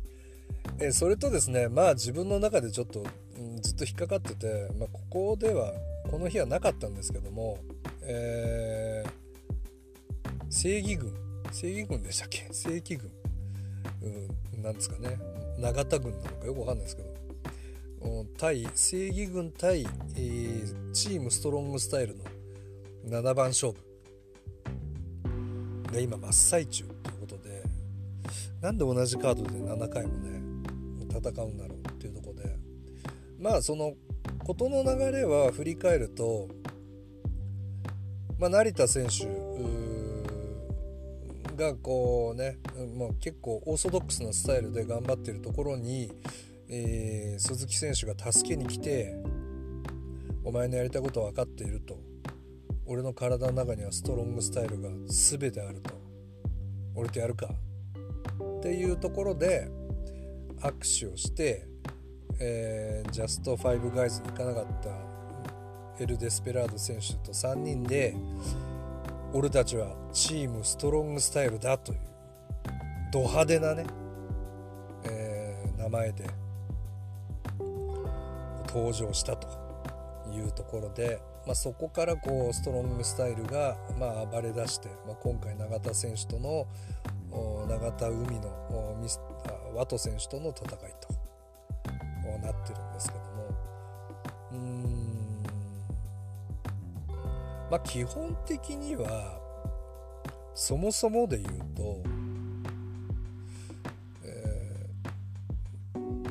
[0.79, 3.05] えー、それとですねまあ自分の中でちょっと、
[3.37, 5.73] うん、ずっと引っかかってて、まあ、ここでは
[6.11, 7.59] この日はなかったんですけども、
[8.03, 11.13] えー、正義軍。
[11.53, 12.49] 正義軍でしたっけ？
[12.53, 13.11] 正規軍。
[14.55, 15.19] うん、なんですかね。
[15.59, 17.06] 永田軍なのかよくわかんないですけど。
[18.39, 19.87] 対正義軍対、
[20.17, 22.25] えー、チームストロングスタイルの
[23.09, 23.79] 7番勝負
[25.93, 27.63] が今真っ最中ということで
[28.61, 30.41] なんで同じカードで7回もね
[31.09, 32.57] 戦うんだろうっていうとこで。
[33.39, 33.95] まあその
[34.45, 36.49] 事の流れは振り返ると、
[38.39, 39.27] まあ、成田選手
[41.57, 42.59] がこうね
[42.97, 46.13] もう結構オーソドックスなスタイルで頑張ってるところに、
[46.69, 49.15] えー、鈴木選手が助けに来て
[50.45, 51.99] 「お前のやりたいことは分かっている」と
[52.87, 55.95] 「俺の体の中にはストロングスタイルが全てある」と
[56.95, 57.49] 「俺とやるか」
[58.59, 59.71] っていうところで
[60.61, 61.69] 握手をして、
[62.41, 68.17] えー、ジャストファイブガイズに行かなかった、エル・デスペラード選手と3人で
[69.33, 71.99] 俺たちはチームストロングスタイルだという
[73.13, 73.87] ド派手なね、
[75.05, 76.25] えー、名前で
[78.77, 79.49] 登場したと
[80.31, 86.67] いうところで、まあ、そこからこうストロングスタイルがまあ暴れ出して、まあ、今回永田選手との
[87.69, 89.19] 永田海のミス
[89.75, 90.69] ワト選手との戦い
[91.01, 91.09] と
[92.43, 93.49] なってるんですけども。
[94.53, 95.43] うん。
[97.71, 99.41] まあ基本的には
[100.55, 102.03] そもそもで言うと、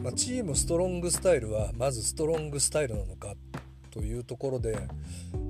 [0.05, 3.33] まあ、チームストロングスタイルはまずストロングスタイルなのか
[3.89, 4.77] というところで、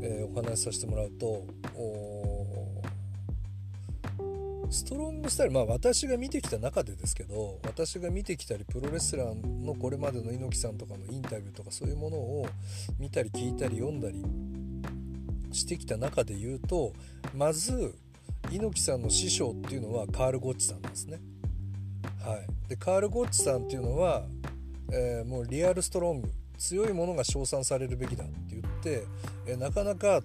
[0.02, 1.44] えー、お話しさせてもらうと
[4.70, 12.48] ストロングスタイルまあ私が見てきた中でですけど私が見てきたりプロレスラーのこれまでの猪木さんとかのインタビューとかそういうものを
[12.98, 14.24] 見たり聞いたり読んだり
[15.52, 16.94] してきた中で言うと
[17.36, 17.94] まず
[18.50, 21.20] 猪木さんの師匠っていうのはカール・ゴッチさんなんですね。
[22.26, 24.24] はい、でカール・ゴッチさんっていうのは、
[24.92, 29.04] えー、もうリアルストロング強いものが称賛されるべきだって言って、
[29.48, 30.22] えー、なかなか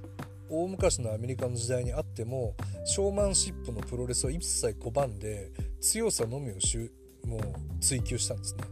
[0.48, 2.54] 大昔のアメリカの時代にあっても
[2.84, 5.50] ショーマンシップのプロレスを一切拒んで
[5.80, 6.92] 強さのみをしゅ
[7.24, 7.40] もう
[7.80, 8.64] 追求したんですね。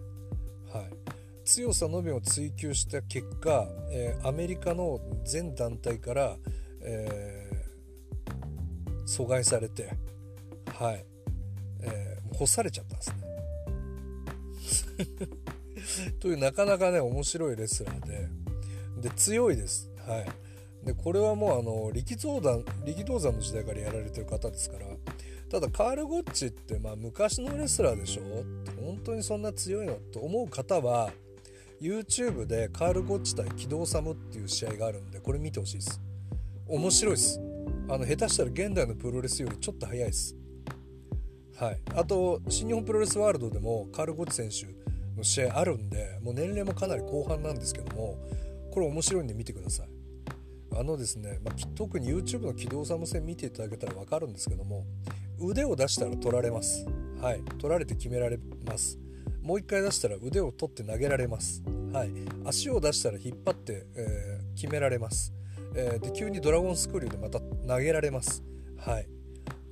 [0.73, 0.91] はい、
[1.45, 6.37] 強さのみを追求した結果、えー、アメリカの全団体から、
[6.83, 9.97] えー、阻害されて、
[10.75, 11.05] はい
[11.81, 13.17] えー、干されちゃったんですね。
[16.21, 18.29] というなかなかね面白いレスラーで。
[19.01, 19.91] で強いです。
[20.07, 20.27] はい。
[20.85, 24.87] でこれはもうあの力道山力道山の時代からやられてる方ですから。
[25.51, 28.23] ただカール・ゴッチってまあ昔のレスラーでしょ？
[28.83, 31.11] 本当にそんな強いのと思う方は
[31.81, 36.01] YouTube でカール・ゴッチ対機動サムっていう試合があるんでこれ見てほしいです。
[36.67, 37.41] 面白いです。
[37.89, 40.37] あの下手したら現代のプロレスよりちょっと早いです。
[41.57, 41.81] はい。
[41.95, 44.67] あと新日本プロレスワールドでもカール・ゴッチ選手
[45.19, 48.17] の試合あるんでもう年齢もかなり後半なんですけども
[48.73, 49.89] これ面白いんで見てください。
[50.77, 54.85] あのですね、まあ、特に YouTube の機動サム戦見ていただけたら分かるんですけども
[55.41, 56.87] 腕を出したら取られます。
[57.21, 57.43] はい。
[57.59, 58.99] 取られて決められます。
[59.43, 61.63] もう一回出したら腕を取って投げられます。
[61.93, 62.11] はい。
[62.45, 65.33] 足を出したら引っ張って、えー、決められます、
[65.75, 68.43] えー、で急にドラゴンスクリューでまた投げられます。
[68.77, 69.09] はい。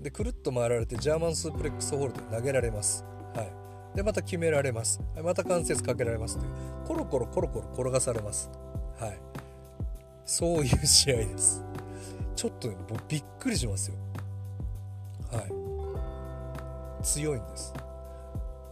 [0.00, 3.04] でくるっと回られてジャーマンスープレックスホールで投げられます。
[3.34, 3.65] はい。
[3.96, 5.00] でまた決められます。
[5.24, 6.50] また関節かけられますという。
[6.86, 8.50] コロコロコロコロ転がされます。
[9.00, 9.18] はい。
[10.26, 11.64] そういう試合です。
[12.36, 13.96] ちょっとね僕びっくりしますよ。
[15.32, 15.40] は
[17.00, 17.02] い。
[17.02, 17.72] 強いんです。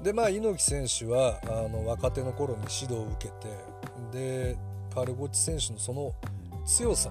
[0.02, 3.28] でまあ猪木選手はあの若手の頃に指導を受け
[4.12, 4.58] てで
[4.94, 6.12] カル・ゴチ選手のその
[6.66, 7.10] 強さ。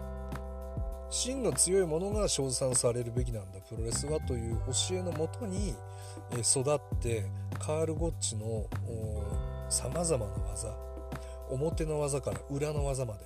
[1.10, 3.60] 真の強いものが称賛されるべきなんだ。
[3.62, 4.58] プロレスはという
[4.90, 5.76] 教えのもとに
[6.42, 7.26] 育って
[7.66, 8.68] カール・ゴッチの
[9.70, 10.68] さまざまな技。
[11.50, 13.18] 表の技から裏の技ま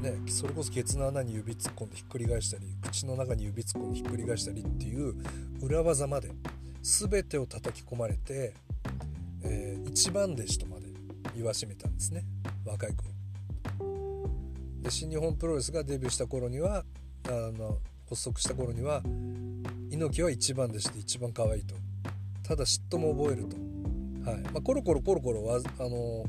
[0.00, 0.10] で。
[0.10, 5.14] ね、それこそケツの穴に指突っ込んでひっくり返したり口の中に指突っ込んでひっくり返したりっていう
[5.60, 6.30] 裏技まで。
[6.80, 8.54] 全てを叩き込まれて、
[9.42, 10.86] えー、一番弟子とまで
[11.34, 12.24] 言わしめたんですね。
[12.64, 13.10] 若い頃。
[14.80, 16.86] で新日本プロレスがデビューした頃には
[17.28, 19.02] あの発足した頃には
[19.90, 21.74] 猪木は一番弟子で一番可愛いと
[22.46, 23.56] ただ嫉妬も覚えると、
[24.30, 24.40] はい。
[24.42, 26.24] まあ、コロコロコロコロわあの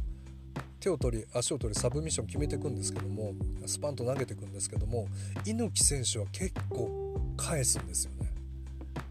[0.79, 3.33] 手を取り足を取りサブミッション決めていくんですけども
[3.67, 5.07] スパンと投げていくんですけども
[5.45, 8.31] 猪木選手は結構返すんですよね。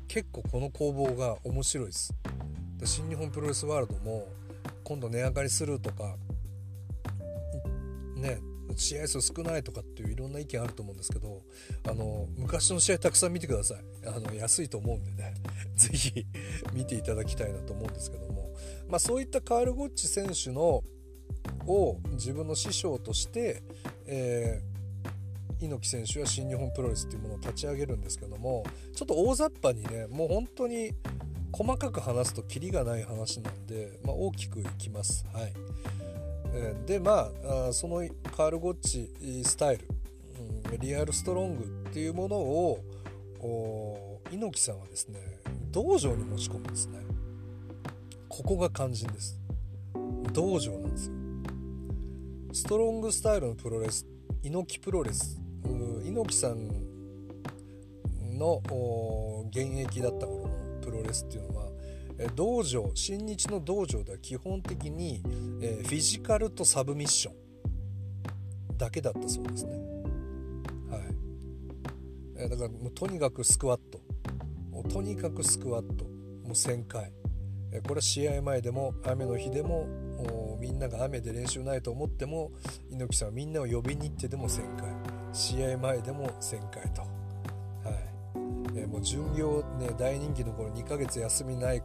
[0.08, 2.12] 結構この攻防が面白いです。
[2.78, 4.26] で新日本プロレスワールドも
[4.82, 6.16] 今度値上がりするとか
[8.16, 8.40] ね
[8.76, 11.42] 試合数少ないとかっていういろんな意見あると思うんですけど
[11.88, 13.78] あの昔の試合たくさん見てください。
[14.06, 15.34] あの安いと思うんでね。
[15.74, 16.26] 是非
[16.72, 18.54] 見ていただきたいなと思うんですけども、
[18.88, 20.84] まあ、そういったカール・ゴッチ選手の
[21.66, 23.62] を自分の師匠として、
[24.06, 28.64] えー、猪木選手は新日本プロレスっていうものを立ち上げるんですけども
[28.94, 30.92] ちょっと大雑把にねもう本当に
[31.52, 35.24] 細かく話すとキリがない話なんで、まあ、大きくいきます。
[35.32, 35.52] はい、
[36.86, 37.30] でま
[37.68, 39.10] あそのカール・ゴッチ
[39.44, 39.88] スタイル、
[40.78, 42.78] リアルストロングっていうものを
[44.30, 45.20] 猪木さんはですね
[45.70, 46.98] 道場に持ち込むんですね。
[48.28, 49.40] ここが肝心です。
[50.32, 51.14] 道場なんですよ。
[52.52, 54.06] ストロングスタイルのプロレス
[54.42, 55.40] 猪木プロレス
[56.04, 56.68] 猪木さん
[58.38, 58.62] の
[59.50, 60.50] 現役だった頃の
[60.82, 61.65] プロレスっていうのは
[62.34, 65.22] 道場新日の道場では基本的に、
[65.60, 67.34] え、フィジカルとサブミッション
[68.78, 69.72] だけだったそうですね。
[70.90, 71.02] はい。
[72.36, 74.00] えだからもうとにかくスクワット。
[74.70, 76.04] もうとにかくスクワット。
[76.04, 76.10] も
[76.48, 77.12] う1000回。
[77.72, 79.86] えこれは試合前でも雨の日でも
[80.60, 82.52] みんなが雨で練習ないと思っても
[82.90, 84.88] 猪木さんはみんなを呼びに行ってでも1000回。
[85.32, 87.06] 試合前でも1000回と、は
[88.74, 88.78] い。
[88.78, 91.82] えもう巡業ね大人気の頃2ヶ月休みない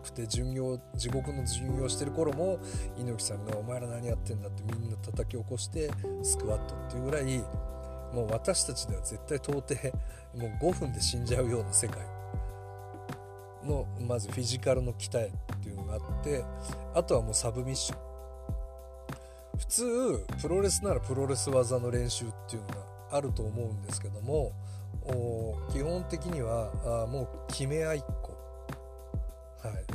[0.00, 2.58] くて巡業地獄の巡業してる頃も
[2.96, 5.90] 猪木さんが「お前ら何やってんだ」ってみんな叩き起こして
[6.22, 7.38] スクワットっていうぐらい
[8.12, 9.74] もう私たちでは絶対到底
[10.36, 12.20] もう5分で死んじゃうような世界。
[13.64, 16.44] のまずフィジカルの鍛えっていうのがあって
[16.94, 17.98] あとはもうサブミッション。
[19.58, 22.74] 普通プロレスならプロレス技の練習っていうのが
[23.10, 24.52] あると思うんですけども
[25.70, 28.29] 基本的にはあもう決め合いっこ、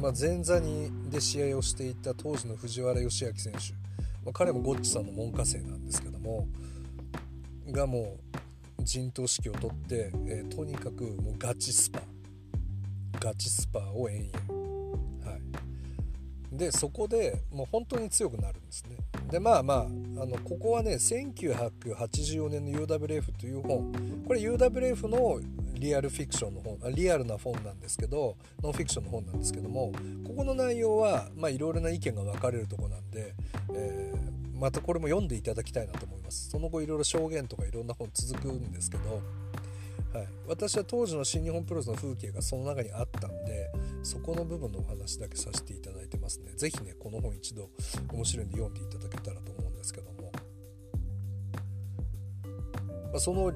[0.06, 3.58] まあ、前座にで試合をしていた当時の藤原義明選手、
[4.24, 6.48] まあ、彼もゴッチさんの門下生なんですけども
[7.72, 8.16] がも
[8.80, 12.02] う陣頭指揮を取って、えー、とにかくもうガチスパ。
[13.20, 15.42] ガチスパを延々、はい、
[16.56, 18.98] でそこでもう本当に強くなるんですね。
[19.32, 19.82] でまあまあ
[20.22, 23.92] あのここはね1984年の UWF という本。
[24.28, 25.40] これ UWF の
[25.74, 29.92] リアルフィクションの本リアルな本なんですけどノンフィクションの本なんですけども
[30.26, 33.36] ここの内容はいろいろな意見が分かれるとこなんで、
[33.74, 36.50] えー、またこれも読んでいただきたいなと思います。
[36.50, 39.22] その後いろいろ証言とかいろんな本続くんですけど
[40.16, 43.70] はい、私は当時の新日本プロレスの風景がその中にあったんで
[44.02, 46.52] そこの部分のお話だけさせていただいてますね。
[46.56, 47.70] 是非ねこの本一度
[48.12, 50.32] 面白いんで読んでいただけたらと思うんですけども、
[53.12, 53.52] まあ、その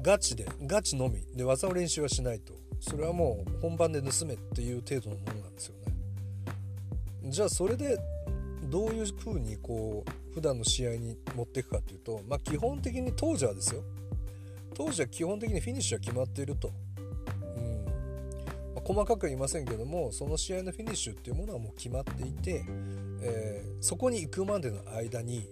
[0.00, 1.24] ガチでガチのみ。
[1.34, 2.54] で技を練習はしないと。
[2.80, 5.94] それはもう本番で盗めっていう程度のものなんですよね。
[7.24, 7.98] じゃあそれで
[8.64, 13.82] どういう風にこう普段の試合に持っていくかっていうとまあ基本的に当時はですよ。
[14.74, 16.70] 当時は基本的にフィニッシュは決まっていると、
[18.88, 22.64] 細かくは言いませんけどもその試合のフィニッシュっていうものはもう決まっていて、
[23.20, 25.46] えー、そこに行くまでの間に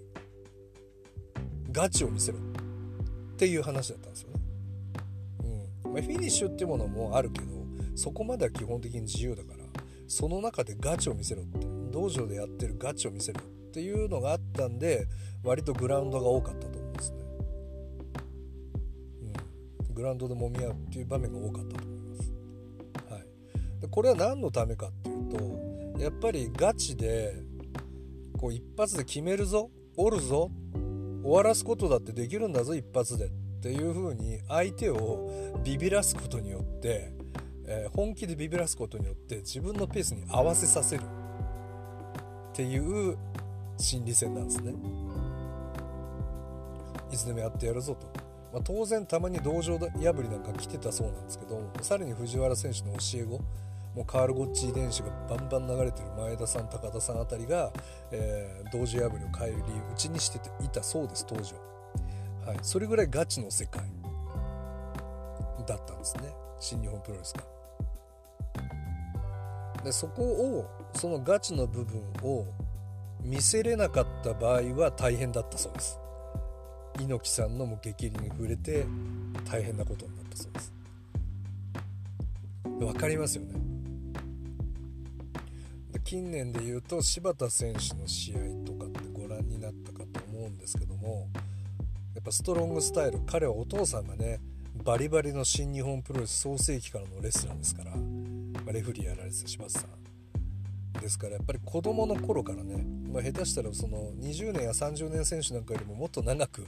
[1.71, 4.41] ガチを見せろっていう話だったんですよね。
[5.85, 7.49] うんまあ、フィニッシュっていうものもあるけど
[7.95, 9.65] そこまでは基本的に自由だから
[10.09, 15.07] その中でガチを見せろって道場でやってるガチを見せろっていうのがあったんで
[15.45, 17.19] 割とグラウンドが多かったと思うんですね
[19.93, 21.96] グラウンドで揉み合うっていう場面が多かったと。
[23.89, 27.43] これは何のためかっていうとやっぱりガチで
[28.39, 30.51] こう一発で決めるぞおるぞ
[31.23, 33.31] 終わらすことだってできるんだぞ一発でっ
[33.63, 37.13] ていう風に相手をビビらすことによって、
[37.67, 43.17] えー、本気でビビらすことによって自分のペースに合わせさせるっていう
[43.79, 44.75] 心理戦なんですね。
[47.11, 48.07] いつでもやってやるぞと。
[48.53, 49.89] まあ、当然たまに道場破
[50.23, 53.41] りなんか来てたそうなんですけどさらに藤原選手の教え子
[53.97, 57.73] もうカール・ゴッチ遺伝子がバンバン流れてる前田さん高田さんあたりが、
[58.13, 61.55] えー、道場破りを変える理由うちにしてていたそうです当時
[62.45, 63.83] は、はい、それぐらいガチの世界
[65.67, 66.33] だったんですね。
[66.61, 67.43] 新日本プロレスが。
[69.83, 72.47] でそこをそのガチの部分を
[73.23, 75.99] 見せれなかった場合は大変だったそうです。
[77.01, 78.87] 猪木さんのも激励に触れて
[79.51, 80.73] 大変なことになったそうです。
[82.79, 83.66] 分かりますよね。
[86.07, 91.27] 近年で言うと柴田選手の試合とかってご覧になったかと思うんですけども
[92.15, 94.39] やっぱストロングスタイル彼はお父さんがね
[94.85, 97.91] バリバリの新日本プロレス創世期からのレスラーですから、
[98.65, 101.01] ま、レフリーやられてた柴田さん。
[101.01, 106.67] ですからやっぱり子どもの頃からね、まあ、下手したらその20年や30年選手なんかよりももっと長く、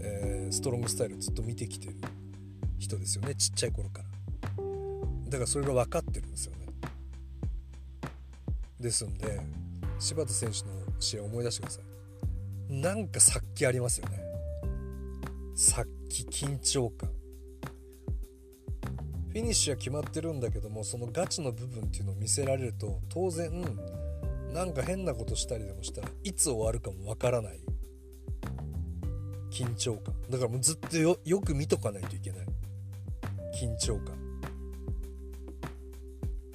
[0.00, 1.96] えー、ストロングスタイルずっと見てきてる
[2.78, 4.04] 人ですよねちっちゃい頃から。
[5.26, 6.63] だからそれが分かってるんですよね。
[8.80, 9.40] ですんで
[9.98, 11.84] 柴田選手の試合を思い出してください。
[12.72, 14.18] なんか殺気ありますよね。
[15.54, 17.10] 殺気緊張感。
[19.28, 23.50] フィニッシュは決まってるんだけどもそのガチの部分っていうのを見せられると当然
[24.52, 27.60] なんか変なことしたりでもしたらいつ終わるかもわからない。
[29.50, 30.14] 緊張感。
[30.30, 32.46] だからもうずっとよく見とかないといけない。
[33.60, 34.14] 緊張感。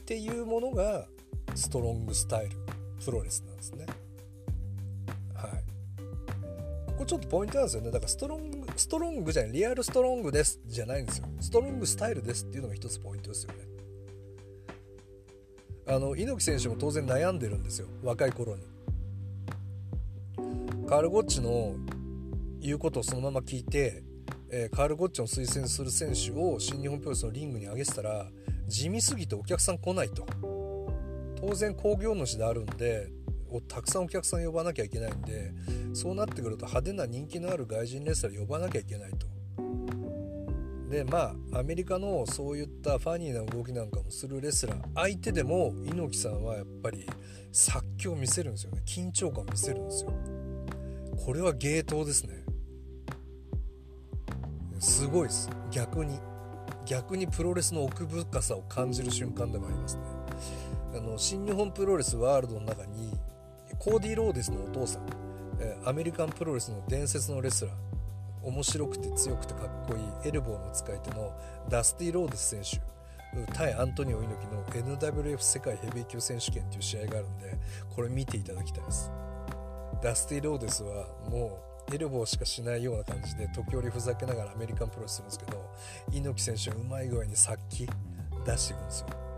[0.01, 1.07] っていうものが
[1.59, 2.55] ストロングスタイル
[3.03, 3.85] プロレスなんですね。
[5.35, 5.63] はい。
[6.87, 7.91] ここちょっとポイントなんですよね。
[7.91, 11.25] だからストロングストロングじゃないリアルストロングですじゃないんですよ。
[11.41, 13.59] ストロングスタイルですっていうのが一つポイントですよね。
[15.87, 17.87] あの猪木選手も当然悩んでるんですよ。
[18.03, 18.63] 若い頃に。
[20.87, 21.75] カール・ゴッチの
[22.61, 24.03] いうことをそのまま聞いて、
[24.49, 28.27] えー、カール・ゴッチョン推薦する選手を新日本プロレスのリングに上げてたら
[28.67, 30.25] 地味すぎてお客さん来ないと。
[31.41, 33.09] 当然興行主であるんで
[33.67, 35.51] たくさんお客さん呼ばなきゃいけないんで
[35.93, 39.27] そうなってくると派手な人気のある外人レスラー呼ばなきゃいけないと。
[40.89, 47.05] でまあアメリカのそういったファニーな動きなんかもするレスラー相手でも猪木さんはやっぱり
[47.51, 48.81] 殺気を見せるんですよね。
[48.85, 50.13] 緊張感を見せるんですよ。
[51.25, 52.43] これは芸当ですね。
[54.79, 55.49] すごいです。
[55.71, 56.19] 逆に。
[56.85, 60.18] 逆にプロレスの奥深さを感じる瞬間でもありますね。
[60.95, 63.13] あの新日本プロレスワールドの中に
[63.77, 65.03] コーディ・ローデスのお父さん
[65.85, 67.75] アメリカンプロレスの伝説のレスラー
[68.41, 71.33] 面白くて強くてかっこいいエルボーの使い手の
[71.69, 72.99] ダスティ・ローデス選手
[73.53, 77.57] 対アントニオ猪木の NWF 世界ヘビー級選手権っていう試合があるんで
[77.95, 79.11] これ見ていただきたいです。
[80.01, 81.59] ダスティ・ローデスはも
[81.91, 85.69] うエルボーしかしないような感じで時折ふざけながらアメリカンプロレスするんですけど
[86.11, 87.87] 猪木選手はうまい具合に殺気
[88.45, 89.28] 出していくんですよ。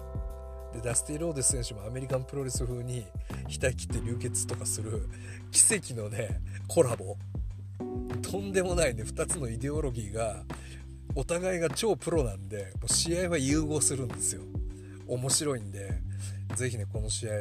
[0.73, 3.05] でダスティ・ローデス選手もアメリカンプロレス風に
[3.49, 5.07] 額切って流血とかする
[5.51, 7.17] 奇跡のねコラボ。
[8.21, 10.43] とんでもないね2つのイデオロギーが
[11.15, 14.41] お互いが超プロなんでもう試合は融合するんですよ。
[15.07, 15.91] 面白いんで
[16.55, 17.33] ぜひねこの試合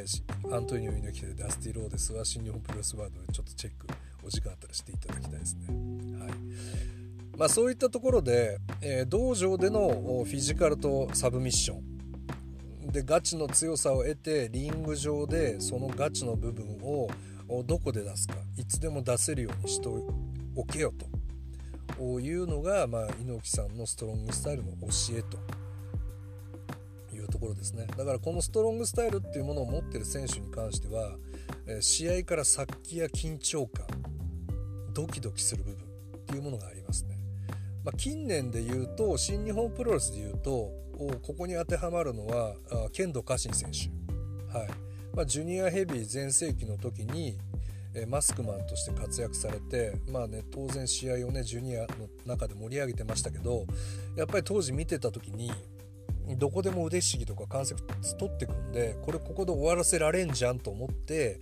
[0.53, 3.87] アントニオ猪木でダスティ・ローデスは新日本プロレスワードでちょっとチェック
[4.25, 5.67] お時間あったらしていただきたいですね。
[6.19, 6.31] はい。
[7.37, 11.90] まあそういったところで、えー、道場でのフィジカルとサブミッション。
[12.93, 17.09] でガチの強さを得てリング上でそのガチの部分を
[17.65, 18.35] どこで出すか。
[18.57, 19.89] いつでも出せるようにして
[20.55, 22.21] おけよと。
[22.21, 24.89] いうのが、まあ、猪木さんのストロングスタイルの教
[25.19, 25.39] えと。
[27.15, 27.87] いうところですね。
[27.97, 31.17] だからこのストロングスタイルっていうものを持ってる選手に関しては
[31.81, 33.87] 試合から殺気や緊張感
[34.93, 35.85] ドキドキする部分
[36.17, 37.17] っていうものがありますね、
[37.85, 40.73] まあ、近年で言うと新日本プロレスで言うと
[41.23, 42.55] ここに当てはまるのは
[42.93, 44.57] 剣道家臣選手。
[44.57, 44.69] はい。
[45.15, 47.37] まあ、ジュニアヘビー全盛期の時に
[48.09, 51.87] マスクマンとして活躍されてまあね当然試合をねジュニアの
[52.25, 53.67] 中で盛り上げてましたけど
[54.17, 55.51] やっぱり当時見てた時に
[56.39, 57.83] どこでも腕ひしぎとか関節
[58.17, 61.41] 取ってくんでこれここで終わらせられんじゃんと思って、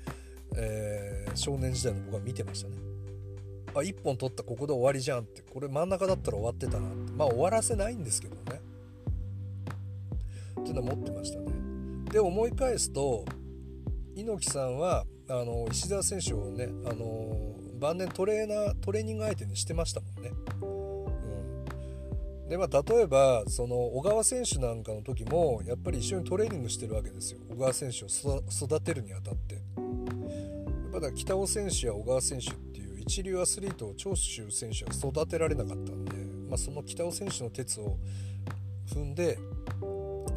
[0.56, 2.76] えー、少年時代の僕は見てましたね。
[3.74, 5.42] あ1本取ったここで終わりじゃんって。
[5.42, 7.12] これ真ん中だったら終わってたなって。
[7.12, 8.62] まあ終わらせないんですけどね。
[10.58, 11.46] っていうのは持ってましたね。
[12.10, 13.24] で思い返すと
[14.14, 20.32] 猪木さんはあの石澤選手をねあの晩年トレーナートレーニング相手にしてましたもんね。
[22.42, 28.08] うん、でまあ例えばその小川選手なんかの時もやっぱり一緒にトレーニングしてるわけですよ小川選手を
[28.50, 29.56] 育てるにあたって。
[30.92, 36.12] やっぱ北尾選手や小川選手っていう一流アスリートを長州選手は育てられなかったんで、
[36.48, 37.98] まあ、その北尾選手の鉄を
[38.92, 39.38] 踏んで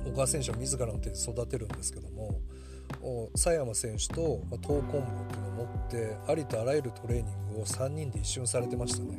[0.06, 2.42] 小川選手は自らの手で育てるんですけども
[3.34, 9.18] 佐山選手と闘魂部っていうのを持ってありとあらゆるトレーニングを3人で一緒にされてましたね、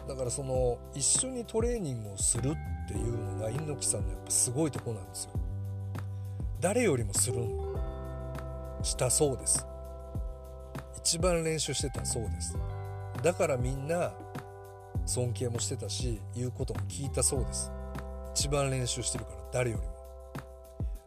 [0.00, 5.30] うん、だからその一緒にトレーニングをするっていうのが猪木さんのやっぱすごいとこなんですよ。
[6.60, 7.50] 誰よりもするん
[8.82, 9.66] したそうです。
[10.98, 12.56] 一番練習してたそうです。
[13.22, 14.12] だからみんな
[15.04, 17.72] 尊敬もしてたし言うことも聞いたそうです。
[18.36, 19.94] 一番練習してるから誰よりも。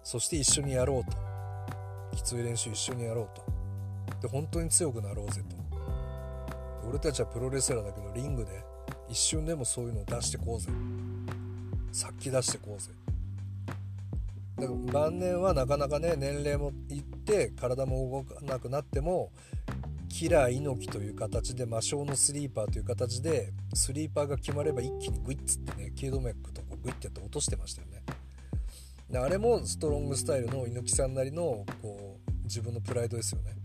[0.01, 2.17] そして一緒にやろうと。
[2.17, 3.43] きつい練習一緒にやろうと。
[4.19, 5.55] で本当に強くなろうぜと。
[6.89, 8.63] 俺たちはプロレスラーだけどリングで
[9.07, 10.71] 一瞬でもそういうのを出してこうぜ。
[11.91, 12.89] 殺気出してこうぜ。
[14.57, 19.31] だから晩年はなかなかね年齢もいって体も動かなくなっても
[20.09, 28.03] キラー猪木という形で魔性のスリーパーという形でスリーパーが決まれば一気にグイッつってね頸動脈とこうグイッてやって落としてましたよね。
[29.09, 33.55] であれもストロングスタイルの猪木さんなりのこう自分のプライドですよね。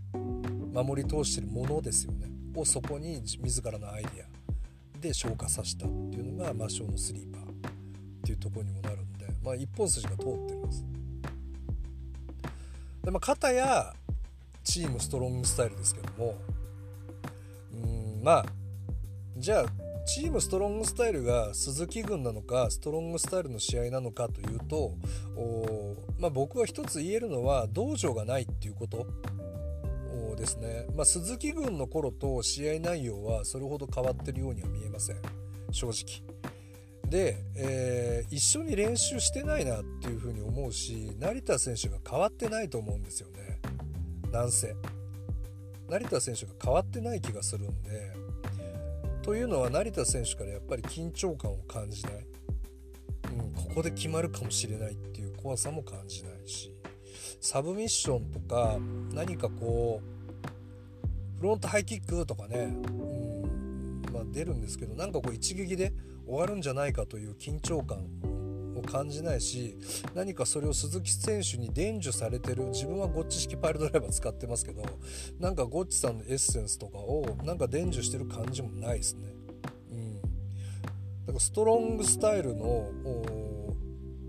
[0.73, 2.29] 守り通してるものですよね。
[2.55, 7.45] をそこに自らのアイデアで消化させたっていうのが魔性のスリーパーっ
[8.23, 10.85] ていうところにもなるんでまあ一本筋が通ってるんです。
[13.03, 13.93] でまあ片や
[14.63, 16.35] チームストロングスタイルですけども
[17.71, 18.45] うんまあ
[19.37, 24.93] じゃあチームストロングスタイルが鈴木軍なのかストロングスタイルの試合なのかというと
[26.19, 29.05] まあ、僕は一つ言えるのは道場がないっていうこと
[30.35, 35.17] ですね、まあ、鈴木軍の頃と試合内容はそれほど変わってるようには見えません。
[35.71, 36.21] 正直。
[37.09, 43.59] で、えー、一緒に練習してないなっていうふうに思うし成田選手が変わってないと思うんですよね。
[44.31, 44.75] なんせ。
[45.89, 48.11] 成田選手が変わってない気がするんで
[49.25, 56.71] というのは成田選手からやっぱり緊張感を感じない、うん、ここで決まるかもしれないっていう怖さも感じないし。
[57.41, 58.77] サブミッションとか
[59.13, 65.93] 何かこうフロントハイキックとかね、うんまあ、出るんですけどなんかこう一撃で
[66.25, 67.99] 終わるんじゃないかという緊張感
[68.79, 69.77] を感じないし
[70.13, 74.83] 何かそれを鈴木選手に伝授されてる自分はゴッチ式パイルドライバー使ってますけど
[75.39, 79.33] なんかゴッチさんのエッセンスとかをなんか伝授してる感じもないですね。
[79.91, 80.27] うん、だ
[81.27, 82.91] からストロングスタイルの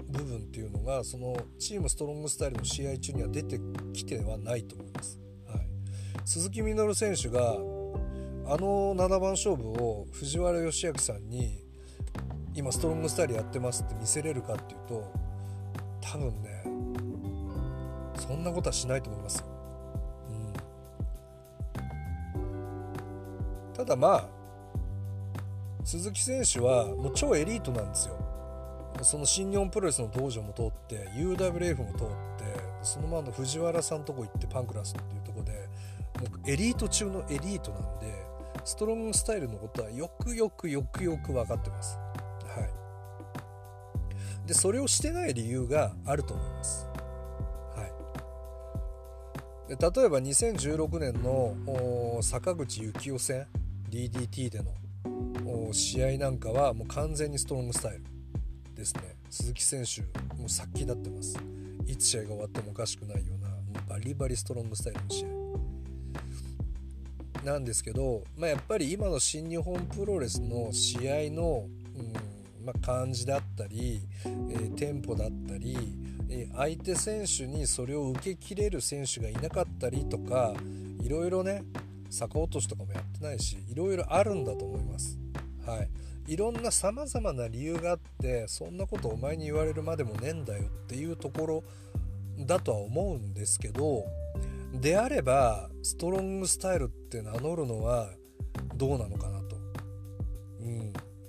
[0.08, 3.60] 部分っていうのがそのチームストロングスタイルの試合中には出て
[3.92, 5.18] きてはないと思います。
[5.46, 5.66] はい、
[6.24, 7.56] 鈴木みのる選手が
[8.48, 11.65] あの7番勝負を藤原義明さんに
[12.56, 15.12] 今ストロングスタイルやってますって見せれるかっていうと
[16.00, 16.62] 多分ね
[18.18, 19.46] そんなことはしないと思いますよ。
[23.68, 24.28] うん、ただまあ
[25.84, 28.16] 鈴木選手はもう超エリートなんですよ。
[29.02, 32.06] その新日本プロレスの道場も通って UWF も通っ
[32.38, 35.52] てそのままの藤原さんとこ行ってパンクラスっていうとこで
[36.18, 38.26] もうエリート中のエリートなんで
[38.64, 41.98] ストロングスタイルのことはよくよくよくよく分かってます。
[44.46, 46.86] でそれをしてない理由があると思います。
[47.74, 47.86] は
[49.68, 53.46] い、で例えば2016年の坂口幸雄戦
[53.90, 54.72] DDT での
[55.72, 58.04] 試合なんかはもう完全にストロングスタイル
[58.74, 59.16] ですね。
[59.30, 60.02] 鈴木選手
[60.36, 61.36] もう殺気立ってます。
[61.86, 65.28] いつ試合が終わってもおかしくないようなもうバリバリストロングスタイルの試合。
[67.44, 71.66] なんですけど、まあ、やっぱり今の新日本プロレスの試合の、
[71.96, 72.35] うん
[72.66, 75.76] まあ、感じだったり、えー、テンポだったり、
[76.28, 80.52] えー、相手選手にそれを受けきれる選手がいなかったりとか
[81.00, 81.62] いろいろね
[82.10, 85.16] 逆落としとかもやってないしいろいろあるんだと思います。
[85.64, 85.82] は
[86.28, 91.64] い、いろんなさまざまな理由があってそんなことお前に言われるまでもねえんだよっていうところ
[92.38, 94.04] だとは思うんですけど
[94.72, 98.10] であればストロングスタイルって名乗るのは
[98.74, 99.35] どうなのかな。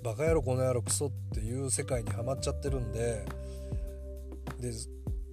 [0.02, 3.24] バカ野郎この野郎クソっていう世界にはまっちゃってるんで
[4.60, 4.72] で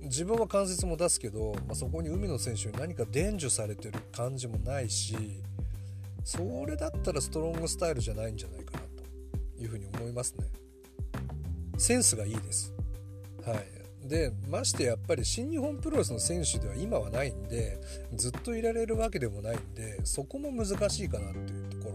[0.01, 5.15] 自分は関節も出すけど、まあ、そこに海野選手に何か伝授されてる感じもないし
[6.23, 10.45] それだったらストロングスタイルじゃないんじゃないかなというふうに思いますね。
[11.77, 12.73] センスがいいです。
[13.45, 14.07] はい。
[14.07, 17.79] でましてやっぱり新日本プロレスの選手では今はないんで
[18.13, 21.93] ずっといられるわけでもないんでそこも難しいかなっていうとこ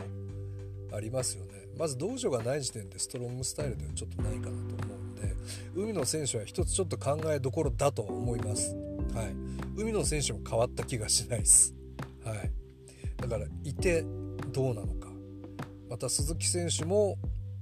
[0.91, 1.53] ろありますよね。
[1.81, 5.35] まず道場がない時点でストロングスタイルではちょっとないかなと思うんで
[5.75, 8.77] 海野選手は一つちょっと考えどころだと思います、
[9.15, 9.35] はい、
[9.81, 11.75] 海野選手も変わった気がしないです、
[12.25, 12.51] はい、
[13.17, 14.05] だからいて
[14.53, 15.11] どうなのか。
[15.91, 17.19] また鈴木選手も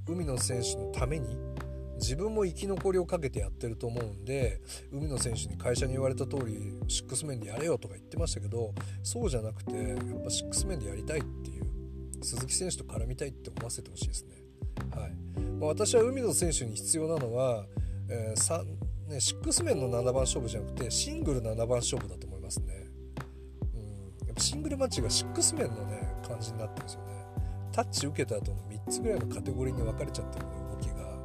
[0.06, 1.36] 海野選手のために
[1.98, 4.60] 自分も生き残りをかけてやってると思うんで
[4.92, 11.77] 海野選手に会社に言われた通りシックスメンでやれよとか言ってましたけどそうじゃなくてやっぱシックスメンでやりたいっていう
[12.22, 14.36] 鈴木選手と絡みたいって思わせてほしいですね。
[14.90, 15.12] はい
[15.60, 17.66] まあ、私は海野選手に必要なのは、
[18.08, 18.64] えー3
[19.08, 22.86] ね、6面の7番勝負じゃなくてシングル7番勝負だと思いますね。
[23.74, 23.78] う
[24.24, 27.08] ん、やっぱシングルマッチが6面のね感じになってるんですよね。
[27.72, 31.16] タッチ受けた後の3つぐらいのカテゴリーに分かれちゃってる動きが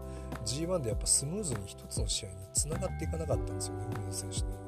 [0.45, 4.59] G1 でやっぱスムーズに1つの試合につながっていかなかったんですよね海野選手のよう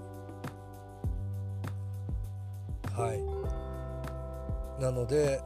[2.97, 3.03] に。
[3.03, 3.13] は
[4.79, 5.41] いなので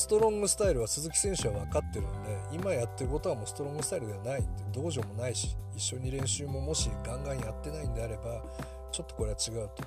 [0.00, 4.40] ストロングスタイルは鈴木選手は分かってるんで今やってることはもうストロングスタイルではない。
[4.40, 8.42] んで道場もないし一緒に練習ももしガンガンやってないんであれば
[8.90, 9.84] ちょっとこれは違うと。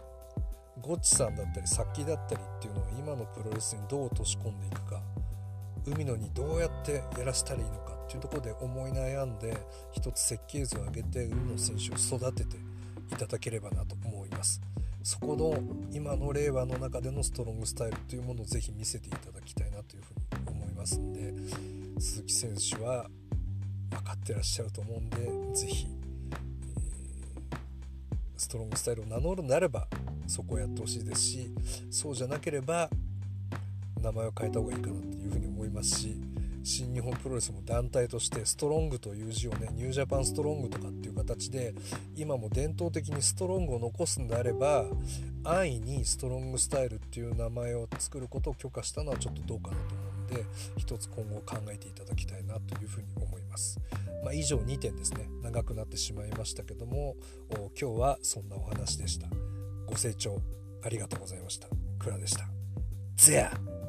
[0.82, 5.02] ゴッチさんだったりサッキーだったりっていうのを今のプロレスにどう落とし込んでいくか。
[5.88, 9.58] 海野にどうやってやらせたらいいのかっていうところで思い悩んで
[9.94, 12.58] 一つ設計図を上げて海野選手を育てて
[13.12, 14.62] いただければなと思います。
[15.04, 15.54] そこの
[15.92, 21.34] 今の令和の中でのストロングスタイルというものをぜひ見せていただきたいなというふうに思いますんで
[22.00, 23.08] 鈴木選手は
[23.90, 25.18] 分かってらっしゃると思うんで
[25.56, 27.58] ぜひ、えー、
[28.38, 29.88] ストロングスタイルを名乗るなれば
[30.26, 31.52] そこをやってほしいですし
[31.92, 32.90] そうじゃなければ
[34.02, 36.16] 名前を変えた方がいいかなというふうに思いますし
[36.64, 41.76] 新日本プロレスも団体としてストロングという字をねニュージャパンストロングとかっていう形で
[42.16, 44.86] 今も伝統的にストロングを残すんであれば
[45.44, 50.46] 安易にストロングスタイルっていう名前を作ることを許可したのはちょっとどうかなと思うんで
[50.78, 53.80] 一つ今後考えていただきたいなというふうに思います。
[54.24, 57.16] まあ、以上2点ですね長くなってしまいましたけども
[57.80, 59.28] 今日はそんなお話でした。
[59.86, 60.42] ご清聴
[60.82, 61.68] ありがとうございました。
[62.00, 62.46] 倉でした。
[63.18, 63.83] ゼア